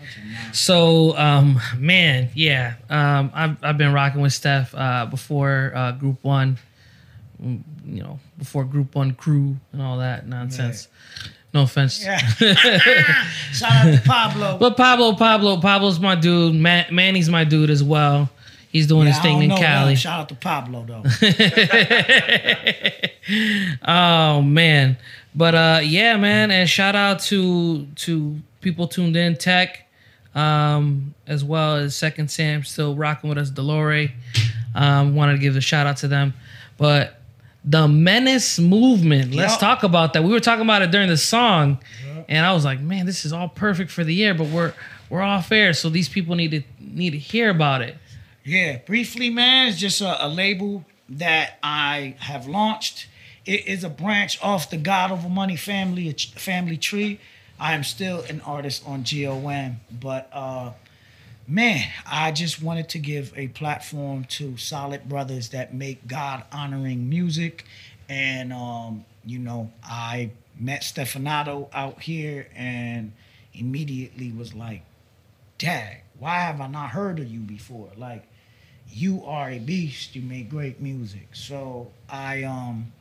So, 0.52 1.16
um, 1.16 1.60
man, 1.76 2.30
yeah, 2.34 2.74
um, 2.88 3.30
I've 3.34 3.62
I've 3.62 3.78
been 3.78 3.92
rocking 3.92 4.20
with 4.20 4.32
Steph 4.32 4.74
uh, 4.74 5.06
before 5.06 5.72
uh, 5.74 5.92
Group 5.92 6.22
One, 6.24 6.58
you 7.42 8.02
know, 8.02 8.18
before 8.38 8.64
Group 8.64 8.94
One 8.94 9.14
crew 9.14 9.56
and 9.72 9.82
all 9.82 9.98
that 9.98 10.26
nonsense. 10.28 10.88
No 11.54 11.62
offense, 11.64 12.02
Yeah. 12.02 12.16
Shout 13.52 13.72
out 13.72 13.94
to 13.94 14.00
Pablo. 14.06 14.56
but 14.58 14.74
Pablo, 14.76 15.14
Pablo, 15.14 15.60
Pablo's 15.60 16.00
my 16.00 16.14
dude. 16.14 16.54
Man, 16.54 16.86
Manny's 16.90 17.28
my 17.28 17.44
dude 17.44 17.68
as 17.68 17.84
well. 17.84 18.30
He's 18.70 18.86
doing 18.86 19.06
Yeah, 19.06 19.12
his 19.12 19.22
thing 19.22 19.42
in 19.42 19.48
know 19.50 19.58
Cali. 19.58 19.88
them. 19.88 19.96
Shout 19.96 20.20
out 20.20 20.28
to 20.30 20.34
Pablo 20.34 20.86
though. 20.86 21.02
Oh 23.84 24.42
man. 24.42 24.96
But 25.34 25.54
uh 25.54 25.80
yeah, 25.84 26.16
man, 26.16 26.50
and 26.50 26.68
shout 26.68 26.94
out 26.96 27.20
to 27.20 27.86
to 27.86 28.40
people 28.60 28.88
tuned 28.88 29.16
in 29.16 29.36
tech, 29.36 29.88
um, 30.34 31.14
as 31.26 31.44
well 31.44 31.76
as 31.76 31.94
Second 31.96 32.30
Sam 32.30 32.64
still 32.64 32.94
rocking 32.96 33.28
with 33.28 33.38
us, 33.38 33.50
Delore. 33.50 34.10
Um, 34.74 35.14
wanted 35.14 35.32
to 35.34 35.38
give 35.38 35.56
a 35.56 35.60
shout 35.60 35.86
out 35.86 35.98
to 35.98 36.08
them. 36.08 36.34
But 36.78 37.20
the 37.64 37.86
menace 37.86 38.58
movement, 38.58 39.34
let's 39.34 39.52
Yup. 39.52 39.60
talk 39.60 39.82
about 39.82 40.12
that. 40.14 40.24
We 40.24 40.32
were 40.32 40.40
talking 40.40 40.62
about 40.62 40.82
it 40.82 40.90
during 40.90 41.08
the 41.08 41.16
song, 41.16 41.78
and 42.28 42.44
I 42.44 42.52
was 42.52 42.64
like, 42.64 42.80
man, 42.80 43.06
this 43.06 43.24
is 43.24 43.32
all 43.32 43.48
perfect 43.48 43.90
for 43.90 44.04
the 44.04 44.14
year, 44.14 44.34
but 44.34 44.48
we're 44.48 44.74
we're 45.08 45.22
off 45.22 45.52
air, 45.52 45.72
so 45.72 45.88
these 45.88 46.08
people 46.08 46.34
need 46.34 46.50
to 46.50 46.62
need 46.80 47.10
to 47.10 47.18
hear 47.18 47.50
about 47.50 47.82
it. 47.82 47.96
Yeah, 48.44 48.78
briefly, 48.78 49.30
man, 49.30 49.68
it's 49.68 49.78
just 49.78 50.00
a, 50.00 50.26
a 50.26 50.28
label 50.28 50.84
that 51.08 51.58
I 51.62 52.16
have 52.18 52.48
launched. 52.48 53.06
It 53.44 53.66
is 53.66 53.84
a 53.84 53.88
branch 53.88 54.42
off 54.42 54.70
the 54.70 54.76
God 54.76 55.10
Over 55.12 55.28
Money 55.28 55.56
family 55.56 56.12
family 56.36 56.76
tree. 56.76 57.20
I 57.60 57.74
am 57.74 57.84
still 57.84 58.22
an 58.22 58.40
artist 58.40 58.82
on 58.86 59.04
GOM, 59.04 59.80
but 59.90 60.28
uh, 60.32 60.72
man, 61.46 61.88
I 62.06 62.32
just 62.32 62.62
wanted 62.62 62.88
to 62.90 62.98
give 62.98 63.32
a 63.36 63.48
platform 63.48 64.24
to 64.24 64.56
solid 64.56 65.08
brothers 65.08 65.50
that 65.50 65.74
make 65.74 66.06
God 66.06 66.44
honoring 66.52 67.08
music, 67.08 67.64
and 68.08 68.52
um, 68.52 69.04
you 69.24 69.38
know, 69.38 69.70
I 69.82 70.30
met 70.58 70.82
Stefanato 70.82 71.68
out 71.72 72.00
here 72.02 72.48
and 72.54 73.12
immediately 73.54 74.32
was 74.32 74.54
like, 74.54 74.82
Dad, 75.58 75.98
why 76.18 76.40
have 76.40 76.60
I 76.60 76.66
not 76.66 76.90
heard 76.90 77.18
of 77.18 77.26
you 77.26 77.40
before? 77.40 77.90
Like, 77.96 78.26
you 78.88 79.24
are 79.24 79.50
a 79.50 79.58
beast. 79.58 80.14
You 80.14 80.22
make 80.22 80.50
great 80.50 80.80
music. 80.80 81.28
So 81.32 81.90
I 82.08 82.42
um 82.42 82.92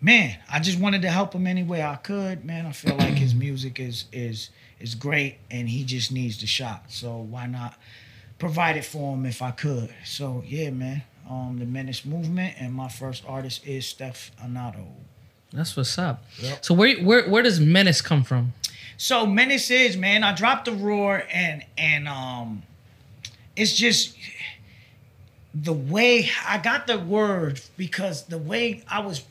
man, 0.00 0.38
I 0.50 0.60
just 0.60 0.78
wanted 0.78 1.02
to 1.02 1.10
help 1.10 1.34
him 1.34 1.46
any 1.46 1.62
way 1.62 1.82
I 1.82 1.96
could. 1.96 2.44
Man, 2.44 2.66
I 2.66 2.72
feel 2.72 2.96
like 2.96 3.14
his 3.14 3.34
music 3.34 3.80
is 3.80 4.06
is 4.12 4.50
is 4.80 4.94
great 4.94 5.38
and 5.50 5.68
he 5.68 5.84
just 5.84 6.12
needs 6.12 6.40
the 6.40 6.46
shot. 6.46 6.84
So 6.88 7.16
why 7.18 7.46
not 7.46 7.78
provide 8.38 8.76
it 8.76 8.84
for 8.84 9.14
him 9.14 9.26
if 9.26 9.42
I 9.42 9.50
could? 9.50 9.90
So 10.04 10.42
yeah, 10.46 10.70
man. 10.70 11.02
Um 11.28 11.58
the 11.58 11.66
Menace 11.66 12.04
Movement 12.04 12.54
and 12.58 12.72
my 12.72 12.88
first 12.88 13.24
artist 13.26 13.66
is 13.66 13.86
Steph 13.86 14.30
Anato. 14.42 14.86
That's 15.52 15.76
what's 15.76 15.98
up. 15.98 16.24
So 16.60 16.74
where 16.74 16.96
where 17.02 17.28
where 17.28 17.42
does 17.42 17.60
menace 17.60 18.00
come 18.00 18.22
from? 18.22 18.52
So 18.98 19.26
Menace 19.26 19.70
is, 19.70 19.96
man, 19.96 20.24
I 20.24 20.34
dropped 20.34 20.66
the 20.66 20.72
roar 20.72 21.24
and 21.32 21.64
and 21.76 22.08
um 22.08 22.62
it's 23.56 23.74
just 23.74 24.14
the 25.54 25.72
way 25.72 26.28
I 26.46 26.58
got 26.58 26.86
the 26.86 26.98
word 26.98 27.60
because 27.76 28.24
the 28.24 28.38
way 28.38 28.82
I 28.88 29.00
was 29.00 29.24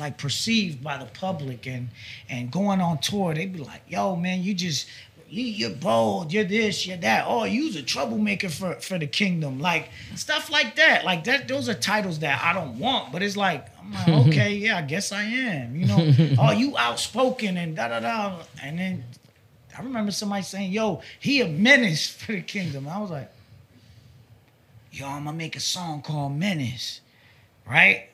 like 0.00 0.18
perceived 0.18 0.82
by 0.82 0.98
the 0.98 1.04
public 1.06 1.66
and 1.66 1.90
and 2.28 2.50
going 2.50 2.80
on 2.80 2.98
tour, 2.98 3.34
they'd 3.34 3.52
be 3.52 3.60
like, 3.60 3.82
"Yo, 3.86 4.16
man, 4.16 4.42
you 4.42 4.54
just 4.54 4.88
you, 5.28 5.44
you're 5.44 5.70
bold, 5.70 6.32
you're 6.32 6.44
this, 6.44 6.86
you're 6.86 6.96
that. 6.96 7.24
Oh, 7.28 7.44
you's 7.44 7.76
a 7.76 7.82
troublemaker 7.82 8.48
for 8.48 8.74
for 8.76 8.98
the 8.98 9.06
kingdom, 9.06 9.60
like 9.60 9.90
stuff 10.16 10.50
like 10.50 10.76
that. 10.76 11.04
Like 11.04 11.24
that, 11.24 11.46
those 11.46 11.68
are 11.68 11.74
titles 11.74 12.18
that 12.20 12.42
I 12.42 12.52
don't 12.52 12.78
want. 12.78 13.12
But 13.12 13.22
it's 13.22 13.36
like, 13.36 13.66
I'm 13.78 13.92
like, 13.92 14.08
okay, 14.28 14.54
yeah, 14.54 14.78
I 14.78 14.82
guess 14.82 15.12
I 15.12 15.22
am. 15.22 15.76
You 15.76 15.86
know, 15.86 16.12
oh, 16.40 16.52
you 16.52 16.76
outspoken 16.76 17.56
and 17.56 17.76
da 17.76 17.88
da 17.88 18.00
da. 18.00 18.38
And 18.62 18.78
then 18.78 19.04
I 19.78 19.82
remember 19.82 20.10
somebody 20.10 20.42
saying, 20.42 20.72
"Yo, 20.72 21.02
he 21.20 21.40
a 21.42 21.48
menace 21.48 22.08
for 22.12 22.32
the 22.32 22.42
kingdom." 22.42 22.88
I 22.88 22.98
was 22.98 23.10
like, 23.10 23.30
"Yo, 24.90 25.06
I'm 25.06 25.24
gonna 25.24 25.36
make 25.36 25.54
a 25.54 25.60
song 25.60 26.02
called 26.02 26.32
Menace." 26.36 27.00
right? 27.70 28.09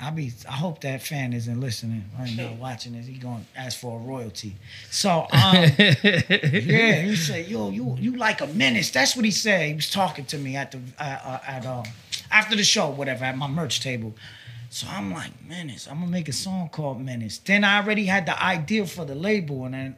I 0.00 0.10
be 0.10 0.32
I 0.48 0.52
hope 0.52 0.80
that 0.80 1.02
fan 1.02 1.32
isn't 1.34 1.60
listening 1.60 2.04
right 2.18 2.34
now, 2.34 2.52
watching 2.60 2.94
this. 2.94 3.06
He 3.06 3.14
gonna 3.14 3.44
ask 3.54 3.78
for 3.78 4.00
a 4.00 4.02
royalty. 4.02 4.56
So 4.90 5.26
um, 5.30 5.54
yeah, 5.78 7.02
he 7.02 7.16
said, 7.16 7.48
"Yo, 7.48 7.70
you 7.70 7.96
you 7.98 8.16
like 8.16 8.40
a 8.40 8.46
menace." 8.46 8.90
That's 8.90 9.14
what 9.14 9.24
he 9.26 9.30
said. 9.30 9.68
He 9.68 9.74
was 9.74 9.90
talking 9.90 10.24
to 10.26 10.38
me 10.38 10.56
at 10.56 10.72
the 10.72 10.80
uh, 10.98 11.38
at 11.46 11.66
um 11.66 11.84
after 12.30 12.56
the 12.56 12.64
show, 12.64 12.88
whatever, 12.88 13.24
at 13.24 13.36
my 13.36 13.46
merch 13.46 13.80
table. 13.80 14.14
So 14.70 14.86
I'm 14.88 15.12
like, 15.12 15.32
menace. 15.46 15.86
I'm 15.86 15.98
gonna 15.98 16.10
make 16.10 16.28
a 16.28 16.32
song 16.32 16.70
called 16.70 17.00
Menace. 17.00 17.38
Then 17.38 17.64
I 17.64 17.82
already 17.82 18.06
had 18.06 18.24
the 18.24 18.42
idea 18.42 18.86
for 18.86 19.04
the 19.04 19.16
label, 19.16 19.64
and 19.64 19.74
then 19.74 19.96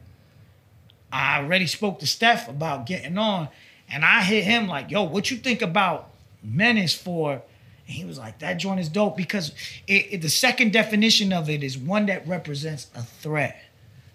I 1.12 1.38
already 1.38 1.67
spoke 1.67 2.01
to 2.01 2.07
Steph 2.07 2.49
about 2.49 2.87
getting 2.87 3.19
on, 3.19 3.51
and 3.88 4.05
I 4.05 4.23
hit 4.23 4.45
him 4.45 4.67
like, 4.67 4.91
"Yo, 4.91 5.05
what 5.05 5.31
you 5.31 5.37
think 5.37 5.62
about 5.62 6.09
Menace 6.43 6.95
for?" 6.95 7.43
And 7.87 7.97
he 7.97 8.05
was 8.05 8.18
like, 8.18 8.38
"That 8.38 8.55
joint 8.55 8.81
is 8.81 8.88
dope 8.88 9.16
because 9.16 9.53
it, 9.87 10.07
it- 10.11 10.23
the 10.23 10.29
second 10.31 10.73
definition 10.73 11.33
of 11.33 11.51
it 11.51 11.62
is 11.62 11.77
one 11.79 12.07
that 12.07 12.27
represents 12.27 12.87
a 12.95 13.03
threat, 13.03 13.57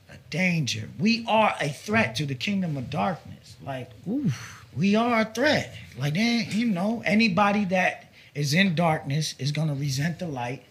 a 0.10 0.17
danger. 0.30 0.89
We 0.99 1.25
are 1.27 1.56
a 1.60 1.69
threat 1.69 2.15
to 2.17 2.25
the 2.25 2.36
kingdom 2.36 2.77
of 2.77 2.89
darkness. 2.89 3.56
Like, 3.65 3.89
we 4.75 4.95
are 4.95 5.21
a 5.21 5.25
threat. 5.25 5.75
Like, 5.97 6.13
then 6.13 6.45
you 6.51 6.67
know, 6.67 7.01
anybody 7.06 7.65
that 7.65 8.12
is 8.36 8.53
in 8.53 8.75
darkness 8.75 9.36
is 9.39 9.51
gonna 9.51 9.73
resent 9.75 10.19
the 10.19 10.27
light. 10.27 10.63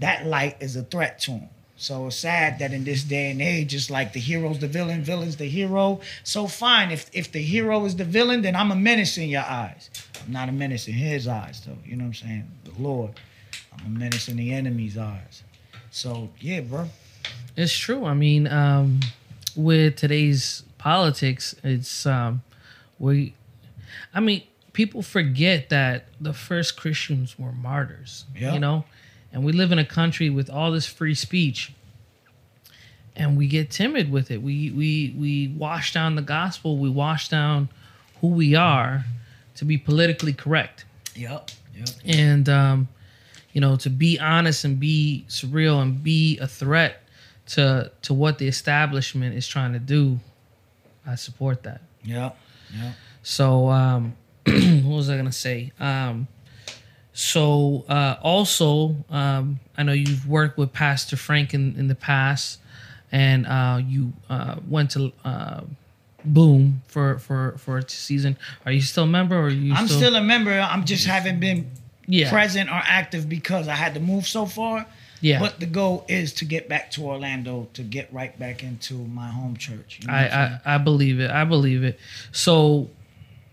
That 0.00 0.26
light 0.26 0.56
is 0.60 0.76
a 0.76 0.82
threat 0.82 1.20
to 1.20 1.30
them. 1.32 1.48
So 1.76 2.06
it's 2.06 2.16
sad 2.16 2.60
that 2.60 2.72
in 2.72 2.84
this 2.84 3.02
day 3.02 3.30
and 3.32 3.42
age, 3.42 3.74
it's 3.74 3.90
like 3.90 4.12
the 4.12 4.20
hero's 4.20 4.60
the 4.60 4.68
villain, 4.68 5.02
villain's 5.02 5.36
the 5.36 5.46
hero. 5.48 6.00
So 6.22 6.46
fine, 6.46 6.90
if 6.92 7.10
if 7.12 7.32
the 7.32 7.42
hero 7.42 7.84
is 7.84 7.96
the 7.96 8.04
villain, 8.04 8.42
then 8.42 8.54
I'm 8.54 8.70
a 8.70 8.76
menace 8.76 9.18
in 9.18 9.28
your 9.28 9.42
eyes. 9.42 9.90
I'm 10.24 10.32
not 10.32 10.48
a 10.48 10.52
menace 10.52 10.88
in 10.88 10.94
his 10.94 11.28
eyes, 11.28 11.62
though. 11.66 11.76
You 11.84 11.96
know 11.96 12.04
what 12.04 12.08
I'm 12.08 12.14
saying? 12.14 12.50
The 12.64 12.82
Lord. 12.82 13.12
I'm 13.72 13.86
a 13.86 13.98
menace 13.98 14.28
in 14.28 14.36
the 14.36 14.52
enemy's 14.52 14.96
eyes. 14.96 15.42
So 15.90 16.30
yeah, 16.40 16.60
bro. 16.60 16.88
It's 17.56 17.76
true. 17.76 18.04
I 18.04 18.14
mean, 18.14 18.46
um, 18.48 19.00
with 19.56 19.96
today's 19.96 20.64
politics, 20.78 21.54
it's 21.62 22.06
um, 22.06 22.42
we. 22.98 23.34
I 24.12 24.20
mean, 24.20 24.42
people 24.72 25.02
forget 25.02 25.68
that 25.68 26.06
the 26.20 26.32
first 26.32 26.76
Christians 26.76 27.38
were 27.38 27.52
martyrs. 27.52 28.24
Yeah. 28.36 28.54
You 28.54 28.60
know, 28.60 28.84
and 29.32 29.44
we 29.44 29.52
live 29.52 29.72
in 29.72 29.78
a 29.78 29.84
country 29.84 30.30
with 30.30 30.48
all 30.48 30.72
this 30.72 30.86
free 30.86 31.14
speech, 31.14 31.72
and 33.14 33.36
we 33.36 33.46
get 33.46 33.70
timid 33.70 34.10
with 34.10 34.30
it. 34.30 34.42
We 34.42 34.70
we 34.70 35.14
we 35.16 35.48
wash 35.48 35.92
down 35.92 36.14
the 36.14 36.22
gospel. 36.22 36.78
We 36.78 36.88
wash 36.88 37.28
down 37.28 37.68
who 38.20 38.28
we 38.28 38.54
are 38.54 39.04
to 39.56 39.64
be 39.64 39.76
politically 39.78 40.32
correct 40.32 40.84
Yep. 41.14 41.50
Yep. 41.76 41.88
and 42.04 42.48
um, 42.48 42.88
you 43.52 43.60
know 43.60 43.76
to 43.76 43.90
be 43.90 44.18
honest 44.18 44.64
and 44.64 44.78
be 44.80 45.24
surreal 45.28 45.80
and 45.82 46.02
be 46.02 46.38
a 46.38 46.46
threat 46.46 47.02
to 47.46 47.90
to 48.02 48.14
what 48.14 48.38
the 48.38 48.48
establishment 48.48 49.34
is 49.36 49.46
trying 49.46 49.72
to 49.74 49.78
do 49.78 50.18
i 51.06 51.14
support 51.14 51.62
that 51.64 51.80
Yeah. 52.04 52.30
Yep. 52.74 52.94
so 53.22 53.68
um 53.70 54.16
what 54.46 54.84
was 54.96 55.08
i 55.10 55.16
gonna 55.16 55.30
say 55.32 55.72
um 55.78 56.26
so 57.12 57.84
uh 57.88 58.16
also 58.22 58.96
um 59.10 59.60
i 59.78 59.82
know 59.82 59.92
you've 59.92 60.26
worked 60.28 60.58
with 60.58 60.72
pastor 60.72 61.16
frank 61.16 61.54
in 61.54 61.76
in 61.78 61.86
the 61.88 61.94
past 61.94 62.58
and 63.12 63.46
uh 63.46 63.80
you 63.86 64.12
uh 64.28 64.56
went 64.68 64.90
to 64.92 65.12
uh 65.24 65.60
boom 66.24 66.82
for 66.86 67.18
for 67.18 67.56
for 67.58 67.78
a 67.78 67.88
season 67.88 68.36
are 68.64 68.72
you 68.72 68.80
still 68.80 69.04
a 69.04 69.06
member 69.06 69.36
or 69.36 69.46
are 69.46 69.50
you 69.50 69.74
I'm 69.74 69.88
still 69.88 70.16
a 70.16 70.22
member. 70.22 70.52
I'm 70.52 70.84
just 70.84 71.06
haven't 71.06 71.40
been 71.40 71.70
yeah 72.06 72.30
present 72.30 72.70
or 72.70 72.80
active 72.84 73.28
because 73.28 73.68
I 73.68 73.74
had 73.74 73.94
to 73.94 74.00
move 74.00 74.26
so 74.26 74.46
far. 74.46 74.86
yeah 75.20 75.38
But 75.40 75.60
the 75.60 75.66
goal 75.66 76.04
is 76.08 76.32
to 76.34 76.44
get 76.44 76.68
back 76.68 76.90
to 76.92 77.04
Orlando 77.04 77.68
to 77.74 77.82
get 77.82 78.12
right 78.12 78.36
back 78.38 78.62
into 78.62 78.94
my 78.94 79.28
home 79.28 79.56
church. 79.56 79.98
You 80.00 80.08
know 80.08 80.14
I. 80.14 80.60
I 80.64 80.74
I 80.74 80.78
believe 80.78 81.20
it. 81.20 81.30
I 81.30 81.44
believe 81.44 81.82
it. 81.84 81.98
So 82.32 82.90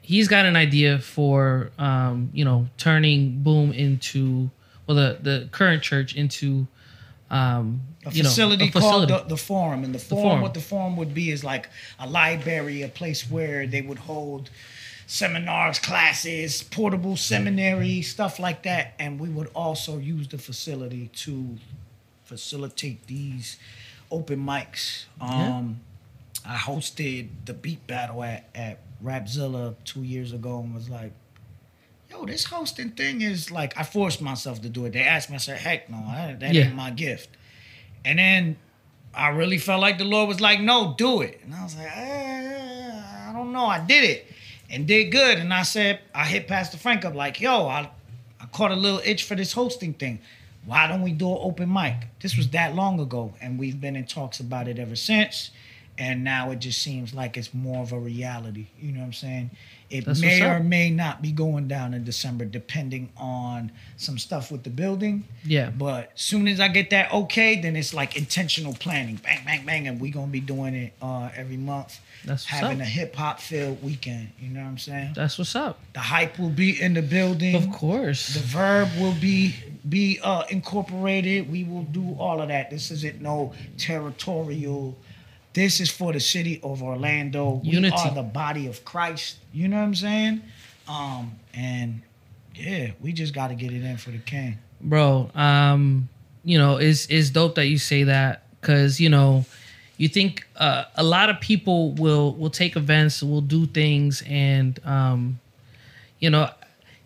he's 0.02 0.28
got 0.28 0.46
an 0.46 0.56
idea 0.56 1.00
for 1.00 1.72
um, 1.78 2.30
you 2.34 2.44
know 2.46 2.68
turning 2.78 3.42
Boom 3.44 3.72
into 3.72 4.50
well 4.88 4.98
the 4.98 5.18
the 5.22 5.50
current 5.52 5.84
church 5.84 6.16
into 6.16 6.68
um, 7.30 7.82
a 8.06 8.12
you 8.12 8.24
know, 8.24 8.30
facility, 8.30 8.68
a 8.68 8.72
called 8.72 8.84
facility. 9.08 9.14
the, 9.14 9.30
the 9.36 9.38
Forum. 9.38 9.84
And 9.84 9.94
the 9.94 10.00
forum, 10.00 10.24
Forum. 10.24 10.42
what 10.42 10.54
the 10.54 10.62
Forum 10.62 10.98
would 10.98 11.14
be 11.14 11.30
is 11.32 11.44
like 11.44 11.70
a 12.00 12.08
library, 12.10 12.82
a 12.82 12.88
place 12.88 13.30
where 13.30 13.68
they 13.68 13.82
would 13.82 14.00
hold 14.00 14.50
seminars, 15.08 15.78
classes, 15.80 16.64
portable 16.64 17.18
seminary, 17.18 18.02
stuff 18.02 18.40
like 18.40 18.64
that. 18.64 18.94
And 18.98 19.20
we 19.20 19.30
would 19.30 19.50
also 19.54 19.98
use 19.98 20.28
the 20.30 20.38
facility 20.38 21.10
to 21.18 21.58
facilitate 22.24 23.08
these 23.08 23.58
open 24.10 24.40
mics. 24.40 25.06
Um, 25.20 25.82
I 26.46 26.56
hosted 26.56 27.28
the 27.46 27.54
beat 27.54 27.86
battle 27.88 28.24
at, 28.24 28.50
at 28.56 28.80
Rapzilla 29.04 29.76
two 29.86 30.04
years 30.04 30.32
ago 30.34 30.60
and 30.60 30.74
was 30.74 30.90
like, 30.90 31.12
yo, 32.10 32.26
this 32.26 32.46
hosting 32.46 32.92
thing 32.92 33.22
is 33.22 33.52
like, 33.52 33.78
I 33.78 33.84
forced 33.84 34.22
myself 34.22 34.62
to 34.64 34.70
do 34.70 34.86
it. 34.86 34.94
They 34.94 35.04
asked 35.04 35.30
me, 35.30 35.36
I 35.36 35.40
said, 35.40 35.58
heck 35.60 35.90
no, 35.90 35.98
I, 35.98 36.36
that 36.40 36.54
Yeah. 36.54 36.66
ain't 36.66 36.76
my 36.76 36.90
gift. 36.92 37.30
And 38.04 38.20
then 38.20 38.58
I 39.14 39.30
really 39.30 39.58
felt 39.58 39.82
like 39.82 39.98
the 39.98 40.06
Lord 40.06 40.28
was 40.28 40.42
like, 40.42 40.62
no, 40.62 40.96
do 40.98 41.22
it. 41.22 41.40
And 41.44 41.54
I 41.54 41.64
was 41.64 41.76
like, 41.76 41.92
eh, 41.94 43.02
I 43.30 43.34
don't 43.34 43.52
know. 43.52 43.66
I 43.66 43.80
did 43.80 44.04
it 44.04 44.28
and 44.70 44.88
did 44.88 45.12
good. 45.12 45.38
And 45.38 45.54
I 45.54 45.64
said, 45.64 46.00
I 46.16 46.26
hit 46.26 46.48
Pastor 46.48 46.78
Frank 46.78 47.06
up 47.06 47.14
like, 47.14 47.40
yo, 47.42 47.68
I, 47.68 47.90
I 48.40 48.46
caught 48.48 48.72
a 48.72 48.76
little 48.76 49.02
itch 49.04 49.24
for 49.24 49.36
this 49.36 49.54
hosting 49.54 49.94
thing. 49.94 50.20
Why 50.66 50.88
don't 50.88 51.02
we 51.02 51.12
do 51.12 51.30
an 51.30 51.40
open 51.42 51.72
mic? 51.72 51.96
This 52.20 52.38
was 52.38 52.50
that 52.50 52.76
long 52.76 53.00
ago, 53.00 53.34
and 53.42 53.58
we've 53.58 53.82
been 53.82 53.96
in 53.96 54.06
talks 54.06 54.40
about 54.40 54.68
it 54.68 54.78
ever 54.78 54.96
since. 54.96 55.50
And 56.02 56.24
now 56.24 56.50
it 56.50 56.58
just 56.58 56.82
seems 56.82 57.14
like 57.14 57.38
it's 57.38 57.54
more 57.54 57.84
of 57.84 57.92
a 57.92 58.00
reality. 58.00 58.66
You 58.80 58.92
know 58.92 59.02
what 59.02 59.06
I'm 59.06 59.14
saying? 59.14 59.52
It 59.92 60.06
That's 60.06 60.20
may 60.20 60.42
or 60.42 60.60
may 60.60 60.90
not 60.90 61.22
be 61.22 61.32
going 61.32 61.68
down 61.68 61.94
in 61.94 62.04
December, 62.04 62.44
depending 62.44 63.10
on 63.18 63.72
some 63.98 64.18
stuff 64.18 64.52
with 64.52 64.64
the 64.64 64.72
building. 64.72 65.26
Yeah. 65.44 65.70
But 65.70 66.12
soon 66.16 66.48
as 66.48 66.60
I 66.60 66.70
get 66.70 66.90
that 66.90 67.14
okay, 67.14 67.62
then 67.62 67.76
it's 67.76 67.94
like 67.94 68.18
intentional 68.18 68.74
planning. 68.74 69.18
Bang, 69.18 69.42
bang, 69.46 69.64
bang. 69.64 69.88
And 69.88 70.02
we're 70.02 70.12
gonna 70.12 70.32
be 70.32 70.40
doing 70.40 70.74
it 70.74 70.94
uh, 71.04 71.30
every 71.36 71.58
month. 71.58 72.00
That's 72.26 72.46
what's 72.46 72.62
having 72.62 72.82
up. 72.82 72.88
a 72.88 72.90
hip 72.90 73.16
hop 73.16 73.40
filled 73.40 73.84
weekend. 73.84 74.30
You 74.40 74.50
know 74.50 74.62
what 74.62 74.70
I'm 74.70 74.78
saying? 74.80 75.14
That's 75.16 75.38
what's 75.38 75.56
up. 75.56 75.82
The 75.94 76.00
hype 76.00 76.40
will 76.40 76.50
be 76.50 76.82
in 76.82 76.96
the 76.96 77.04
building. 77.04 77.54
Of 77.54 77.72
course. 77.72 78.34
The 78.34 78.40
verb 78.40 78.90
will 79.00 79.16
be 79.22 79.54
be 79.88 80.20
uh, 80.24 80.46
incorporated. 80.50 81.52
We 81.52 81.64
will 81.64 81.84
do 81.84 82.16
all 82.18 82.42
of 82.42 82.48
that. 82.48 82.72
This 82.72 82.90
isn't 82.90 83.22
no 83.22 83.54
territorial. 83.78 84.98
This 85.54 85.80
is 85.82 85.90
for 85.90 86.14
the 86.14 86.20
city 86.20 86.60
of 86.64 86.82
Orlando. 86.82 87.60
Unity. 87.64 87.96
We 87.96 88.10
are 88.10 88.16
the 88.16 88.24
body 88.24 88.68
of 88.68 88.86
Christ. 88.86 89.38
You 89.54 89.68
know 89.68 89.78
what 89.78 89.84
I'm 89.84 89.96
saying? 89.96 90.42
Um, 90.88 91.34
and 91.54 92.02
yeah, 92.56 92.92
we 93.02 93.12
just 93.12 93.34
got 93.34 93.50
to 93.50 93.56
get 93.56 93.72
it 93.74 93.84
in 93.84 93.98
for 93.98 94.12
the 94.12 94.18
king. 94.20 94.58
bro 94.82 95.30
um 95.36 96.10
you 96.44 96.58
know 96.58 96.78
it's 96.78 97.06
it's 97.08 97.30
dope 97.30 97.54
that 97.56 97.68
you 97.68 97.78
say 97.78 98.04
that 98.04 98.44
because 98.60 99.00
you 99.00 99.10
know 99.10 99.46
you 99.98 100.08
think 100.08 100.48
uh, 100.56 100.86
a 100.96 101.04
lot 101.04 101.30
of 101.30 101.40
people 101.40 101.92
will 101.92 102.34
will 102.34 102.50
take 102.50 102.76
events 102.76 103.22
will 103.22 103.42
do 103.42 103.68
things 103.68 104.24
and 104.28 104.80
um 104.84 105.40
you 106.20 106.32
know 106.32 106.50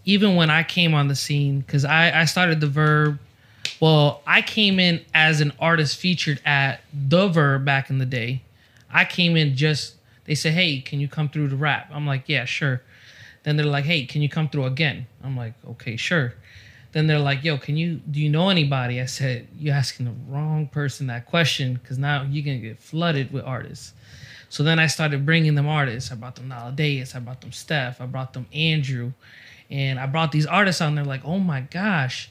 even 0.05 0.36
when 0.38 0.49
i 0.49 0.63
came 0.63 0.93
on 0.93 1.10
the 1.10 1.15
scene 1.15 1.60
because 1.60 1.84
i 1.84 2.21
i 2.21 2.23
started 2.25 2.62
the 2.62 2.67
verb 2.67 3.19
well 3.79 4.21
i 4.25 4.41
came 4.41 4.79
in 4.79 5.03
as 5.13 5.41
an 5.41 5.51
artist 5.59 5.97
featured 5.97 6.41
at 6.45 6.81
the 6.93 7.61
back 7.63 7.89
in 7.89 7.97
the 7.97 8.05
day 8.05 8.41
i 8.89 9.03
came 9.05 9.35
in 9.35 9.55
just 9.55 9.95
they 10.25 10.35
said 10.35 10.53
hey 10.53 10.79
can 10.79 10.99
you 10.99 11.07
come 11.07 11.29
through 11.29 11.49
to 11.49 11.55
rap 11.55 11.89
i'm 11.93 12.07
like 12.07 12.23
yeah 12.27 12.45
sure 12.45 12.81
then 13.43 13.57
they're 13.57 13.65
like 13.65 13.85
hey 13.85 14.05
can 14.05 14.21
you 14.21 14.29
come 14.29 14.49
through 14.49 14.65
again 14.65 15.05
i'm 15.23 15.35
like 15.35 15.53
okay 15.67 15.95
sure 15.95 16.33
then 16.95 17.07
they're 17.07 17.19
like, 17.19 17.43
"Yo, 17.43 17.57
can 17.57 17.75
you 17.75 17.95
do 18.09 18.21
you 18.21 18.29
know 18.29 18.47
anybody?" 18.47 19.01
I 19.01 19.05
said, 19.05 19.49
"You're 19.59 19.75
asking 19.75 20.05
the 20.05 20.13
wrong 20.29 20.67
person 20.67 21.07
that 21.07 21.25
question 21.25 21.73
because 21.73 21.97
now 21.97 22.23
you're 22.23 22.45
gonna 22.45 22.57
get 22.57 22.81
flooded 22.81 23.33
with 23.33 23.43
artists." 23.43 23.91
So 24.47 24.63
then 24.63 24.79
I 24.79 24.88
started 24.88 25.25
bringing 25.25 25.55
them 25.55 25.67
artists. 25.67 26.09
I 26.09 26.15
brought 26.15 26.38
them 26.38 26.47
Nowadays. 26.47 27.13
I 27.13 27.19
brought 27.19 27.41
them 27.41 27.51
Steph. 27.51 27.99
I 27.99 28.05
brought 28.05 28.31
them 28.31 28.45
Andrew, 28.53 29.11
and 29.69 29.99
I 29.99 30.05
brought 30.05 30.31
these 30.31 30.45
artists 30.45 30.79
on. 30.79 30.95
They're 30.95 31.03
like, 31.03 31.25
"Oh 31.25 31.38
my 31.38 31.59
gosh, 31.59 32.29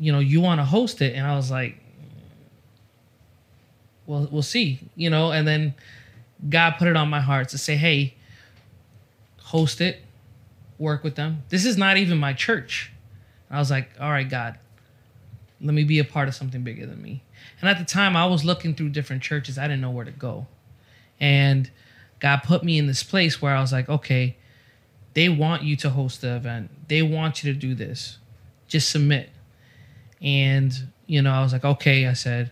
you 0.00 0.10
know, 0.10 0.18
you 0.18 0.40
want 0.40 0.60
to 0.60 0.64
host 0.64 1.02
it, 1.02 1.14
and 1.14 1.26
I 1.26 1.36
was 1.36 1.50
like, 1.50 1.76
well, 4.06 4.26
we'll 4.32 4.42
see, 4.42 4.80
you 4.96 5.10
know, 5.10 5.30
and 5.30 5.46
then 5.46 5.74
God 6.48 6.72
put 6.78 6.88
it 6.88 6.96
on 6.96 7.10
my 7.10 7.20
heart 7.20 7.50
to 7.50 7.58
say, 7.58 7.76
hey, 7.76 8.14
host 9.38 9.80
it, 9.80 10.02
work 10.78 11.04
with 11.04 11.16
them. 11.16 11.42
This 11.50 11.66
is 11.66 11.76
not 11.76 11.98
even 11.98 12.18
my 12.18 12.32
church. 12.32 12.90
I 13.50 13.58
was 13.58 13.70
like, 13.70 13.90
all 14.00 14.10
right, 14.10 14.28
God, 14.28 14.58
let 15.60 15.74
me 15.74 15.84
be 15.84 15.98
a 15.98 16.04
part 16.04 16.28
of 16.28 16.34
something 16.34 16.62
bigger 16.62 16.86
than 16.86 17.02
me. 17.02 17.22
And 17.60 17.68
at 17.68 17.78
the 17.78 17.84
time, 17.84 18.16
I 18.16 18.24
was 18.24 18.42
looking 18.42 18.74
through 18.74 18.88
different 18.88 19.22
churches. 19.22 19.58
I 19.58 19.64
didn't 19.64 19.82
know 19.82 19.90
where 19.90 20.06
to 20.06 20.10
go. 20.10 20.46
And 21.20 21.70
God 22.20 22.38
put 22.38 22.64
me 22.64 22.78
in 22.78 22.86
this 22.86 23.02
place 23.02 23.42
where 23.42 23.54
I 23.54 23.60
was 23.60 23.70
like, 23.70 23.88
okay, 23.88 24.36
they 25.12 25.28
want 25.28 25.62
you 25.62 25.76
to 25.76 25.90
host 25.90 26.22
the 26.22 26.36
event. 26.36 26.88
They 26.88 27.02
want 27.02 27.44
you 27.44 27.52
to 27.52 27.58
do 27.58 27.74
this. 27.74 28.18
Just 28.66 28.88
submit. 28.88 29.30
And, 30.22 30.72
you 31.06 31.22
know, 31.22 31.32
I 31.32 31.42
was 31.42 31.52
like, 31.52 31.64
okay, 31.64 32.06
I 32.06 32.12
said. 32.14 32.50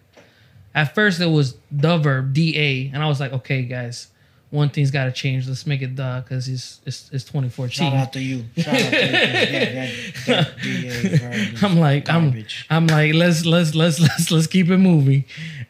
At 0.75 0.95
first, 0.95 1.21
it 1.21 1.27
was 1.27 1.57
the 1.71 1.99
verb, 1.99 2.33
DA. 2.35 2.91
And 2.93 3.03
I 3.03 3.09
was 3.09 3.19
like, 3.21 3.33
okay, 3.33 3.63
guys, 3.63 4.09
one 4.51 4.69
thing's 4.71 4.91
got 4.91 5.05
to 5.07 5.13
change. 5.13 5.49
Let's 5.49 5.67
make 5.67 5.83
it 5.83 5.97
the 5.97 6.23
because 6.25 6.49
it's, 6.49 6.81
it's, 6.87 7.11
it's 7.13 7.25
2014. 7.25 7.71
Shout 7.91 7.93
out 7.95 8.13
to 8.15 8.21
you. 8.21 8.45
Shout 8.57 8.75
out 8.75 8.79
to 8.79 8.85
you. 8.85 8.91
'cause, 8.91 9.51
Yeah, 9.53 9.73
that, 9.75 9.91
that 10.27 10.63
DA 10.63 11.17
verb 11.17 11.57
I'm 11.63 11.79
like, 11.79 12.09
I'm. 12.09 12.45
I'm 12.71 12.87
like, 12.87 13.15
let's 13.15 13.45
let's 13.45 13.75
let's 13.75 13.99
let's 14.01 14.31
let's 14.31 14.47
keep 14.47 14.69
it 14.71 14.79
moving, 14.79 15.25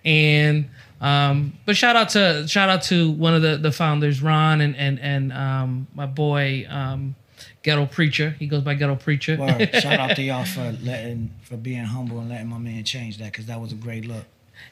and 0.05 0.69
um, 1.01 1.55
but 1.65 1.77
shout 1.77 1.97
out 1.97 2.11
to 2.11 2.47
shout 2.47 2.69
out 2.69 2.83
to 2.83 3.11
one 3.13 3.35
of 3.35 3.43
the 3.43 3.57
the 3.57 3.73
founders, 3.73 4.21
Ron, 4.23 4.61
and 4.61 4.77
and 4.77 5.01
and 5.01 5.33
um, 5.33 5.87
my 5.95 6.07
boy, 6.07 6.67
um, 6.69 7.15
Ghetto 7.63 7.87
Preacher. 7.87 8.31
He 8.39 8.47
goes 8.47 8.63
by 8.63 8.75
Ghetto 8.75 8.97
Preacher. 8.97 9.37
Word. 9.37 9.71
Shout 9.75 10.01
out 10.01 10.17
to 10.17 10.23
y'all 10.25 10.45
for 10.45 10.73
letting, 10.83 11.31
for 11.43 11.57
being 11.57 11.85
humble 11.85 12.19
and 12.21 12.29
letting 12.29 12.49
my 12.49 12.59
man 12.59 12.85
change 12.85 13.19
that 13.19 13.33
because 13.33 13.47
that 13.47 13.61
was 13.61 13.73
a 13.73 13.77
great 13.77 14.07
look. 14.07 14.25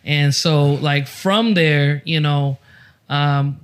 And 0.04 0.34
so 0.34 0.74
like 0.74 1.06
from 1.06 1.54
there, 1.54 2.02
you 2.04 2.20
know, 2.20 2.58
um, 3.08 3.60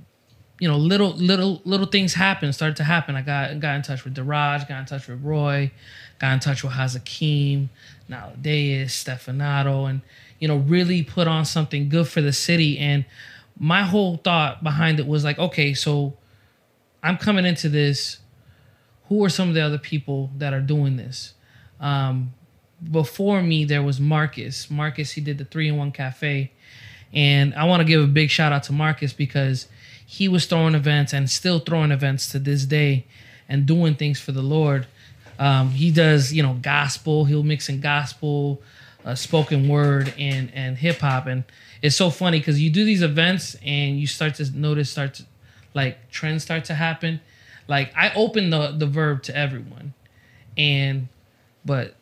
you 0.59 0.67
know, 0.67 0.77
little 0.77 1.11
little 1.11 1.61
little 1.65 1.87
things 1.87 2.13
happen, 2.13 2.53
started 2.53 2.77
to 2.77 2.83
happen. 2.85 3.15
I 3.15 3.21
got 3.21 3.59
got 3.59 3.75
in 3.75 3.81
touch 3.81 4.05
with 4.05 4.15
Daraj, 4.15 4.67
got 4.67 4.79
in 4.79 4.85
touch 4.85 5.07
with 5.07 5.21
Roy, 5.21 5.71
got 6.19 6.33
in 6.33 6.39
touch 6.39 6.63
with 6.63 6.71
Hazakim, 6.71 7.69
Naladeus, 8.09 8.91
Stefanato, 8.91 9.89
and 9.89 10.01
you 10.39 10.47
know, 10.47 10.57
really 10.57 11.03
put 11.03 11.27
on 11.27 11.45
something 11.45 11.89
good 11.89 12.07
for 12.07 12.21
the 12.21 12.33
city. 12.33 12.77
And 12.77 13.05
my 13.57 13.83
whole 13.83 14.17
thought 14.17 14.63
behind 14.63 14.99
it 14.99 15.07
was 15.07 15.23
like, 15.23 15.39
okay, 15.39 15.73
so 15.73 16.13
I'm 17.01 17.17
coming 17.17 17.45
into 17.45 17.69
this. 17.69 18.19
Who 19.13 19.23
are 19.23 19.29
some 19.29 19.47
of 19.47 19.53
the 19.53 19.61
other 19.61 19.77
people 19.77 20.31
that 20.39 20.55
are 20.55 20.59
doing 20.59 20.97
this? 20.97 21.35
Um, 21.79 22.33
before 22.91 23.43
me, 23.43 23.63
there 23.63 23.83
was 23.83 23.99
Marcus. 23.99 24.71
Marcus, 24.71 25.11
he 25.11 25.21
did 25.21 25.37
the 25.37 25.45
three 25.45 25.67
in 25.69 25.77
one 25.77 25.91
cafe. 25.91 26.51
And 27.13 27.53
I 27.53 27.65
want 27.65 27.81
to 27.81 27.85
give 27.85 28.03
a 28.03 28.07
big 28.07 28.31
shout 28.31 28.51
out 28.51 28.63
to 28.63 28.73
Marcus 28.73 29.13
because 29.13 29.67
he 30.03 30.27
was 30.27 30.47
throwing 30.47 30.73
events 30.73 31.13
and 31.13 31.29
still 31.29 31.59
throwing 31.59 31.91
events 31.91 32.31
to 32.31 32.39
this 32.39 32.65
day 32.65 33.05
and 33.47 33.67
doing 33.67 33.93
things 33.93 34.19
for 34.19 34.31
the 34.31 34.41
Lord. 34.41 34.87
Um, 35.37 35.69
he 35.69 35.91
does, 35.91 36.33
you 36.33 36.41
know, 36.41 36.57
gospel. 36.59 37.25
He'll 37.25 37.43
mix 37.43 37.69
in 37.69 37.81
gospel, 37.81 38.63
uh, 39.05 39.13
spoken 39.13 39.67
word, 39.67 40.11
and 40.17 40.51
and 40.55 40.75
hip 40.75 41.01
hop. 41.01 41.27
And 41.27 41.43
it's 41.83 41.95
so 41.95 42.09
funny 42.09 42.39
because 42.39 42.59
you 42.59 42.71
do 42.71 42.83
these 42.83 43.03
events 43.03 43.57
and 43.63 43.99
you 43.99 44.07
start 44.07 44.33
to 44.35 44.49
notice, 44.57 44.89
start 44.89 45.13
to 45.13 45.25
like 45.75 46.09
trends 46.09 46.41
start 46.41 46.65
to 46.65 46.73
happen. 46.73 47.21
Like 47.67 47.93
I 47.95 48.11
open 48.13 48.49
the 48.49 48.71
the 48.71 48.85
verb 48.87 49.23
to 49.23 49.35
everyone, 49.35 49.93
and 50.57 51.07
but 51.65 51.95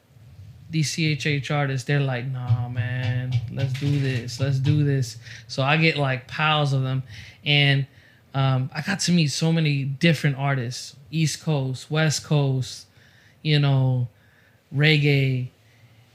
these 0.70 0.90
CHH 0.96 1.52
artists, 1.54 1.86
they're 1.86 2.00
like, 2.00 2.26
nah, 2.28 2.70
man, 2.70 3.34
let's 3.52 3.74
do 3.74 4.00
this, 4.00 4.40
let's 4.40 4.58
do 4.58 4.86
this. 4.86 5.18
So 5.48 5.62
I 5.64 5.76
get 5.78 5.98
like 5.98 6.28
piles 6.28 6.72
of 6.74 6.82
them, 6.84 7.04
and 7.46 7.86
um, 8.34 8.70
I 8.74 8.82
got 8.82 9.02
to 9.02 9.12
meet 9.12 9.28
so 9.28 9.52
many 9.52 9.84
different 9.84 10.38
artists, 10.38 10.96
East 11.12 11.44
Coast, 11.44 11.92
West 11.92 12.24
Coast, 12.24 12.88
you 13.42 13.60
know, 13.60 14.08
reggae. 14.74 15.50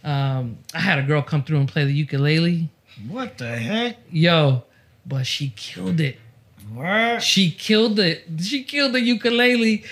Um, 0.02 0.59
I 0.72 0.78
had 0.80 0.98
a 0.98 1.02
girl 1.02 1.20
come 1.20 1.42
through 1.42 1.59
and 1.59 1.68
play 1.68 1.85
the 1.85 1.92
ukulele, 1.92 2.70
What 3.09 3.37
the 3.38 3.56
heck? 3.59 3.96
yo, 4.11 4.64
but 5.04 5.26
she 5.26 5.52
killed 5.54 6.00
it. 6.00 6.16
Word. 6.74 7.20
She 7.22 7.50
killed 7.50 7.96
the 7.96 8.20
She 8.42 8.64
killed 8.64 8.92
the 8.92 9.00
ukulele, 9.00 9.85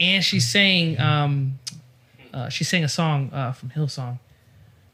and 0.00 0.24
she 0.24 0.40
sang. 0.40 0.98
Um, 1.00 1.58
uh, 2.32 2.48
she 2.48 2.64
sang 2.64 2.82
a 2.84 2.88
song 2.88 3.30
uh, 3.32 3.52
from 3.52 3.70
Hillsong, 3.70 4.18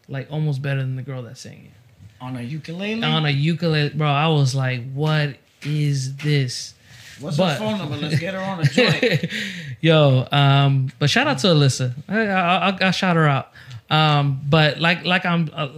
like 0.09 0.31
almost 0.31 0.61
better 0.61 0.81
than 0.81 0.97
the 0.97 1.03
girl 1.03 1.23
that 1.23 1.39
sang 1.39 1.67
it 1.67 1.71
On 2.21 2.37
a 2.37 2.43
ukulele? 2.43 3.03
on 3.05 3.25
a 3.27 3.31
ukulele. 3.31 3.91
Bro, 3.91 4.09
I 4.09 4.29
was 4.29 4.55
like, 4.55 4.91
"What 4.93 5.37
is 5.63 6.17
this?" 6.17 6.75
What's 7.21 7.37
but- 7.37 7.53
her 7.55 7.59
phone 7.59 7.79
number? 7.79 7.97
Let's 7.97 8.19
get 8.19 8.35
her 8.35 8.41
on 8.41 8.61
a 8.61 8.65
joint. 8.65 9.27
Yo, 9.81 10.27
um, 10.33 10.91
but 10.99 11.09
shout 11.11 11.27
out 11.29 11.39
to 11.39 11.49
Alyssa. 11.49 11.93
I, 12.09 12.27
I, 12.27 12.69
I, 12.71 12.79
I 12.89 12.91
shout 12.91 13.17
her 13.17 13.27
out. 13.29 13.51
Um, 13.91 14.41
but 14.49 14.81
like 14.81 15.05
like 15.05 15.25
I'm 15.25 15.51
uh, 15.55 15.69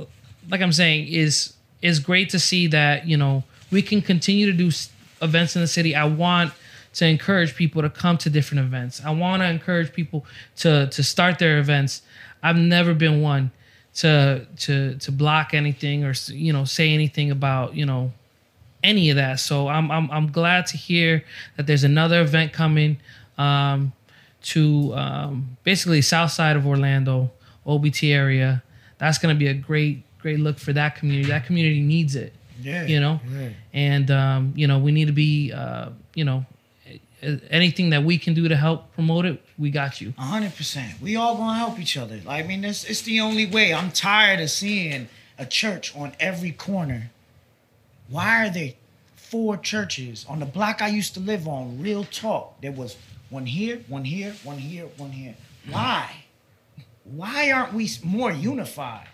like 0.50 0.60
I'm 0.62 0.72
saying 0.72 1.08
is 1.08 1.52
is 1.82 1.98
great 2.00 2.30
to 2.30 2.38
see 2.38 2.66
that 2.68 3.06
you 3.06 3.16
know 3.16 3.44
we 3.70 3.82
can 3.82 4.00
continue 4.02 4.46
to 4.46 4.52
do 4.52 4.70
events 5.22 5.56
in 5.56 5.62
the 5.62 5.68
city. 5.68 5.94
I 5.94 6.04
want 6.04 6.52
to 6.94 7.06
encourage 7.06 7.54
people 7.54 7.82
to 7.82 7.90
come 7.90 8.18
to 8.18 8.30
different 8.30 8.64
events. 8.64 9.00
I 9.04 9.10
want 9.10 9.42
to 9.42 9.48
encourage 9.48 9.92
people 9.92 10.26
to 10.56 10.88
to 10.88 11.02
start 11.02 11.38
their 11.38 11.58
events. 11.58 12.02
I've 12.42 12.56
never 12.56 12.94
been 12.94 13.22
one 13.22 13.52
to 13.94 14.46
to 14.56 14.96
to 14.96 15.12
block 15.12 15.54
anything 15.54 16.04
or 16.04 16.14
you 16.28 16.52
know 16.52 16.64
say 16.64 16.92
anything 16.92 17.30
about 17.30 17.74
you 17.74 17.86
know 17.86 18.12
any 18.82 19.10
of 19.10 19.16
that. 19.16 19.40
So 19.40 19.68
I'm 19.68 19.90
I'm 19.90 20.10
I'm 20.10 20.30
glad 20.30 20.66
to 20.66 20.76
hear 20.76 21.24
that 21.56 21.66
there's 21.66 21.84
another 21.84 22.20
event 22.20 22.52
coming 22.52 22.98
um, 23.38 23.92
to 24.42 24.94
um, 24.94 25.56
basically 25.64 26.02
south 26.02 26.32
side 26.32 26.56
of 26.56 26.66
Orlando, 26.66 27.30
OBT 27.66 28.12
area. 28.12 28.62
That's 28.98 29.18
gonna 29.18 29.34
be 29.34 29.48
a 29.48 29.54
great 29.54 30.02
great 30.18 30.40
look 30.40 30.58
for 30.58 30.72
that 30.72 30.96
community. 30.96 31.28
That 31.28 31.46
community 31.46 31.80
needs 31.80 32.16
it, 32.16 32.32
Yeah. 32.62 32.86
you 32.86 33.00
know, 33.00 33.20
Yeah. 33.30 33.48
and 33.72 34.10
um, 34.10 34.52
you 34.56 34.66
know 34.66 34.78
we 34.78 34.92
need 34.92 35.06
to 35.06 35.12
be 35.12 35.52
uh, 35.52 35.90
you 36.14 36.24
know 36.24 36.44
anything 37.50 37.90
that 37.90 38.02
we 38.04 38.18
can 38.18 38.34
do 38.34 38.48
to 38.48 38.56
help 38.56 38.92
promote 38.94 39.26
it. 39.26 39.42
We 39.58 39.70
got 39.70 40.00
you. 40.00 40.14
A 40.18 40.22
hundred 40.22 40.56
percent. 40.56 41.00
We 41.00 41.16
all 41.16 41.36
gonna 41.36 41.58
help 41.58 41.78
each 41.78 41.96
other. 41.96 42.20
Like, 42.24 42.44
I 42.44 42.46
mean, 42.48 42.64
it's 42.64 42.84
it's 42.84 43.02
the 43.02 43.20
only 43.20 43.46
way. 43.46 43.74
I'm 43.74 43.90
tired 43.90 44.40
of 44.40 44.50
seeing 44.50 45.08
a 45.38 45.46
church 45.46 45.94
on 45.96 46.12
every 46.20 46.52
corner. 46.52 47.10
Why 48.08 48.46
are 48.46 48.50
there 48.50 48.72
four 49.16 49.56
churches 49.56 50.26
on 50.28 50.40
the 50.40 50.46
block 50.46 50.82
I 50.82 50.88
used 50.88 51.14
to 51.14 51.20
live 51.20 51.46
on? 51.46 51.80
Real 51.80 52.04
talk. 52.04 52.60
There 52.60 52.72
was 52.72 52.96
one 53.28 53.46
here, 53.46 53.80
one 53.88 54.04
here, 54.04 54.34
one 54.42 54.58
here, 54.58 54.86
one 54.96 55.12
here. 55.12 55.34
Why? 55.68 56.24
Why 57.04 57.50
aren't 57.52 57.72
we 57.74 57.88
more 58.02 58.32
unified? 58.32 59.06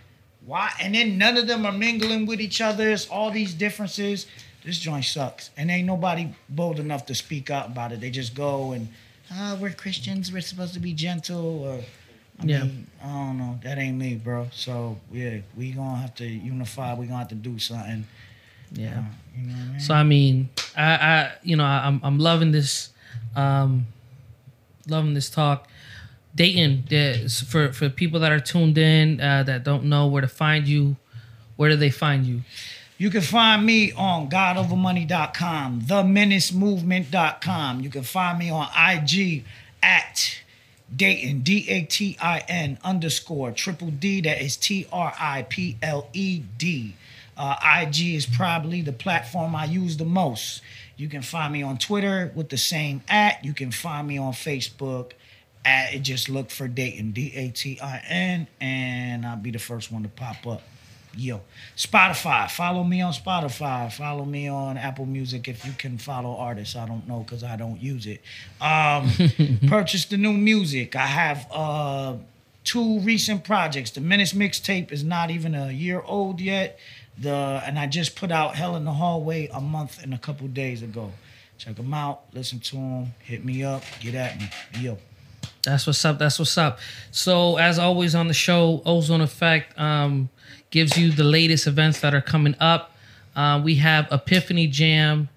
Why? 0.47 0.71
And 0.81 0.95
then 0.95 1.19
none 1.19 1.37
of 1.37 1.47
them 1.47 1.67
are 1.67 1.73
mingling 1.73 2.25
with 2.25 2.41
each 2.41 2.61
other. 2.61 2.89
It's 2.91 3.09
all 3.09 3.31
these 3.31 3.53
differences. 3.53 4.27
This 4.65 4.79
joint 4.79 5.05
sucks, 5.05 5.51
and 5.57 5.71
ain't 5.71 5.87
nobody 5.87 6.29
bold 6.49 6.81
enough 6.81 7.07
to 7.07 7.15
speak 7.15 7.51
out 7.51 7.67
about 7.67 7.93
it. 7.93 8.01
They 8.01 8.11
just 8.11 8.35
go 8.35 8.73
and, 8.73 8.89
uh, 9.33 9.57
we're 9.61 9.71
Christians. 9.71 10.33
We're 10.33 10.41
supposed 10.41 10.75
to 10.75 10.81
be 10.81 10.93
gentle, 10.93 11.65
or 11.65 11.81
I 12.41 12.45
Yeah. 12.45 12.65
mean, 12.65 12.87
I 13.03 13.07
don't 13.07 13.39
know. 13.39 13.61
That 13.63 13.79
ain't 13.79 13.97
me, 13.97 14.15
bro. 14.17 14.49
So 14.53 14.99
yeah, 15.13 15.39
we 15.57 15.71
gonna 15.73 15.99
have 15.99 16.15
to 16.17 16.27
unify. 16.27 16.95
We 16.95 17.07
gonna 17.07 17.19
have 17.21 17.29
to 17.29 17.35
do 17.37 17.59
something. 17.59 18.07
Yeah. 18.73 19.05
You 19.37 19.47
know 19.47 19.53
what 19.55 19.63
I 19.63 19.71
mean? 19.71 19.81
So 19.81 19.95
I 19.95 20.03
mean, 20.03 20.49
I, 20.77 20.83
I 20.95 21.33
you 21.45 21.57
know, 21.57 21.65
I'm 21.65 22.01
I'm 22.03 22.19
loving 22.19 22.51
this, 22.51 22.91
um, 23.37 23.87
loving 24.89 25.15
this 25.15 25.31
talk. 25.31 25.69
Datin, 26.37 27.47
for 27.47 27.73
for 27.73 27.89
people 27.89 28.21
that 28.21 28.31
are 28.31 28.41
tuned 28.41 28.77
in 28.77 29.21
uh, 29.21 29.43
that 29.45 29.65
don't 29.65 29.85
know 29.85 30.07
where 30.07 30.21
to 30.21 30.29
find 30.29 30.69
you, 30.69 30.97
where 31.57 31.71
do 31.71 31.77
they 31.77 31.91
find 31.91 32.27
you? 32.27 32.43
You 32.99 33.11
can 33.11 33.21
find 33.23 33.65
me 33.67 33.93
on 33.93 34.31
godovermoney.com, 34.31 35.83
themenacemovement.com. 35.83 37.81
You 37.81 37.91
can 37.91 38.03
find 38.03 38.39
me 38.39 38.49
on 38.51 38.69
IG 38.75 39.45
at 39.83 40.41
Datin, 40.95 41.43
D 41.43 41.67
A 41.69 41.83
T 41.83 42.17
I 42.21 42.39
N 42.49 42.79
underscore 42.85 43.53
triple 43.53 43.91
D. 43.91 44.21
That 44.23 44.41
is 44.41 44.57
T 44.57 44.87
R 44.93 45.13
I 45.19 45.43
P 45.49 45.77
L 45.83 46.09
E 46.13 46.43
D. 46.59 46.95
Uh, 47.37 47.57
IG 47.83 48.15
is 48.15 48.25
probably 48.25 48.81
the 48.81 48.93
platform 48.93 49.55
I 49.55 49.67
use 49.67 49.99
the 49.99 50.07
most. 50.07 50.63
You 50.97 51.09
can 51.09 51.21
find 51.21 51.53
me 51.53 51.63
on 51.63 51.77
Twitter 51.77 52.33
with 52.35 52.49
the 52.49 52.57
same 52.57 53.03
at. 53.09 53.45
You 53.45 53.53
can 53.53 53.71
find 53.71 54.09
me 54.09 54.17
on 54.17 54.33
Facebook 54.33 55.13
at 55.67 55.95
it. 55.95 56.01
Just 56.01 56.29
look 56.29 56.51
for 56.51 56.69
Datin, 56.69 57.13
D 57.13 57.33
A 57.35 57.51
T 57.51 57.79
I 57.81 58.03
N, 58.09 58.47
and 58.61 59.27
I'll 59.27 59.37
be 59.37 59.51
the 59.51 59.59
first 59.59 59.91
one 59.91 60.03
to 60.05 60.09
pop 60.09 60.47
up. 60.47 60.63
Yo, 61.17 61.41
Spotify. 61.77 62.51
Follow 62.51 62.85
me 62.85 63.01
on 63.01 63.13
Spotify. 63.13 63.91
Follow 63.91 64.25
me 64.25 64.49
on 64.49 64.77
Apple 64.77 65.07
Music 65.07 65.49
if 65.49 65.65
you 65.65 65.73
can 65.73 65.97
follow 65.97 66.37
artists. 66.37 66.77
I 66.77 66.87
don't 66.87 67.09
know 67.09 67.21
because 67.21 67.43
I 67.43 67.57
don't 67.57 67.81
use 67.81 68.07
it. 68.07 68.21
Um, 68.61 69.11
purchase 69.69 70.05
the 70.05 70.19
new 70.19 70.35
music. 70.35 70.95
I 70.95 71.07
have 71.07 71.47
uh, 71.51 72.17
two 72.65 73.01
recent 73.01 73.45
projects. 73.45 73.93
The 73.93 74.03
Menace 74.03 74.35
mixtape 74.35 74.93
is 74.93 75.03
not 75.03 75.31
even 75.31 75.55
a 75.55 75.71
year 75.71 76.03
old 76.05 76.41
yet. 76.41 76.79
The 77.19 77.63
and 77.65 77.79
I 77.79 77.87
just 77.87 78.15
put 78.15 78.31
out 78.31 78.55
Hell 78.57 78.77
in 78.77 78.85
the 78.85 78.93
Hallway 78.93 79.49
a 79.51 79.61
month 79.61 80.03
and 80.03 80.13
a 80.13 80.19
couple 80.19 80.47
days 80.49 80.83
ago. 80.83 81.13
Check 81.57 81.77
them 81.77 81.95
out, 81.95 82.25
listen 82.35 82.61
to 82.61 82.77
them, 82.77 83.15
hit 83.21 83.43
me 83.43 83.65
up, 83.65 83.83
get 84.01 84.15
at 84.15 84.39
me. 84.39 84.51
Yo. 84.79 84.99
That's 85.67 85.85
what's 85.85 86.05
up. 86.05 86.19
That's 86.21 86.39
what's 86.39 86.57
up. 86.57 86.79
So 87.11 87.57
as 87.57 87.79
always 87.79 88.15
on 88.15 88.29
the 88.29 88.35
show, 88.35 88.83
Ozone 88.87 89.21
Effect 89.21 89.79
um, 89.79 90.31
gives 90.71 90.97
you 90.97 91.11
the 91.11 91.25
latest 91.25 91.67
events 91.67 92.01
that 92.01 92.15
are 92.15 92.21
coming 92.21 92.55
up. 92.61 92.93
Uh, 93.35 93.61
we 93.63 93.75
have 93.75 94.07
Epiphany 94.13 94.69
Jam 94.69 95.29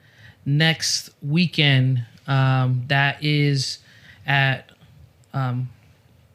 next 0.45 1.09
weekend. 1.23 2.05
Um, 2.27 2.83
that 2.87 3.23
is 3.23 3.79
at 4.27 4.69
um, 5.33 5.69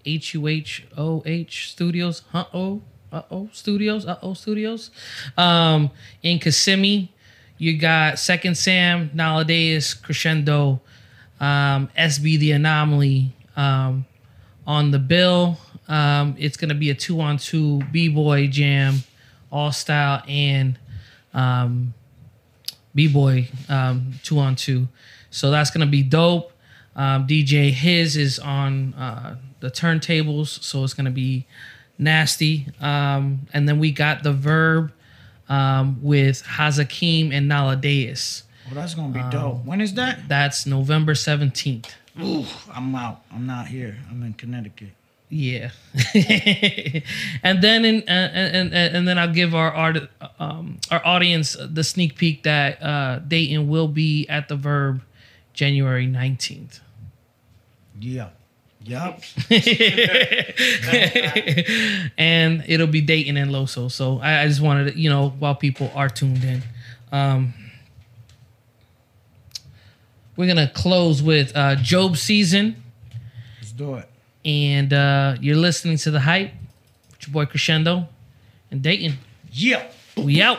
HUHOH 0.05 1.51
Studios. 1.51 2.23
Uh 2.35 2.45
oh. 2.53 2.83
Uh 3.13 3.23
oh 3.31 3.49
Studios. 3.53 4.07
Uh 4.07 4.19
oh 4.23 4.35
Studios. 4.35 4.91
Um, 5.39 5.93
in 6.21 6.41
Kissimmee. 6.41 7.13
You 7.57 7.79
got 7.79 8.19
Second 8.19 8.57
Sam, 8.57 9.11
Nowadays, 9.15 9.95
Crescendo, 9.95 10.81
um, 11.39 11.89
SB 11.97 12.37
The 12.41 12.51
Anomaly 12.51 13.33
um, 13.57 14.07
on 14.67 14.91
the 14.91 14.99
bill. 14.99 15.59
Um, 15.89 16.35
it's 16.39 16.57
going 16.57 16.71
to 16.71 16.75
be 16.75 16.91
a 16.91 16.95
two 16.95 17.21
on 17.21 17.37
two 17.39 17.81
B 17.93 18.09
boy 18.09 18.47
jam, 18.47 19.03
all 19.51 19.73
style 19.73 20.23
and 20.27 20.79
um, 21.33 21.95
B 22.95 23.09
boy 23.09 23.49
um, 23.69 24.15
two 24.23 24.39
on 24.39 24.57
two. 24.57 24.89
So 25.31 25.51
that's 25.51 25.71
going 25.71 25.87
to 25.87 25.91
be 25.91 26.03
dope. 26.03 26.53
Um, 26.97 27.27
DJ 27.27 27.71
His 27.71 28.17
is 28.17 28.39
on 28.39 28.95
uh, 28.95 29.37
the 29.61 29.71
turntables, 29.71 30.63
so 30.63 30.85
it's 30.85 30.95
going 30.95 31.07
to 31.07 31.11
be 31.11 31.47
nasty. 31.99 32.67
Um, 32.81 33.47
and 33.53 33.69
then 33.69 33.79
we 33.79 33.91
got 33.91 34.23
the 34.23 34.33
Verb 34.33 34.93
um, 35.49 35.99
with 36.03 36.43
Hazakim 36.43 37.33
and 37.33 37.51
Naladeus. 37.51 38.43
Well, 38.67 38.77
that's 38.77 38.95
gonna 38.95 39.13
be 39.13 39.23
dope. 39.31 39.65
When 39.65 39.81
is 39.81 39.95
that? 39.95 40.29
That's 40.29 40.67
November 40.67 41.13
17th. 41.13 41.91
Ooh, 42.21 42.45
I'm 42.73 42.95
out. 42.95 43.23
I'm 43.33 43.47
not 43.47 43.67
here. 43.67 43.97
I'm 44.11 44.23
in 44.23 44.35
Connecticut. 44.35 44.91
Yeah, 45.31 45.71
and 47.43 47.61
then 47.61 47.85
in, 47.85 48.03
and, 48.07 48.73
and 48.73 48.75
and 48.75 49.09
then 49.09 49.19
I'll 49.19 49.33
give 49.33 49.55
our 49.55 49.73
art 49.73 49.97
um, 50.39 50.79
our 50.93 51.05
audience 51.05 51.57
the 51.59 51.83
sneak 51.83 52.17
peek 52.17 52.45
that 52.45 52.81
uh, 52.81 53.21
Datin 53.27 53.67
will 53.67 53.89
be 53.89 54.29
at 54.29 54.49
the 54.49 54.55
Verb 54.55 55.03
January 55.53 56.07
nineteenth. 56.07 56.81
Yeah. 57.99 58.29
Yep. 58.85 59.23
and 62.19 62.63
it'll 62.69 62.87
be 62.87 63.01
Datin 63.01 63.37
and 63.41 63.51
Loso. 63.51 63.91
So 63.91 64.19
I, 64.19 64.43
I 64.43 64.47
just 64.47 64.61
wanted 64.61 64.93
to, 64.93 65.01
you 65.01 65.09
know, 65.09 65.31
while 65.31 65.55
people 65.55 65.91
are 65.95 66.11
tuned 66.11 66.45
in. 66.45 66.63
Um, 67.11 67.55
we're 70.37 70.47
gonna 70.49 70.71
close 70.75 71.23
with 71.23 71.53
uh, 71.57 71.77
Job 71.77 72.17
season, 72.17 72.83
Let's 73.61 73.73
do 73.73 73.95
it. 73.97 74.09
and 74.45 74.93
uh, 74.93 75.37
you're 75.41 75.57
listening 75.57 75.97
to 75.99 76.11
the 76.11 76.21
hype. 76.21 76.53
With 77.11 77.27
your 77.29 77.33
boy 77.33 77.47
Crescendo 77.47 78.09
and 78.71 78.83
Datin. 78.83 79.15
Yeah. 79.53 79.87
We 80.17 80.43
out. 80.43 80.59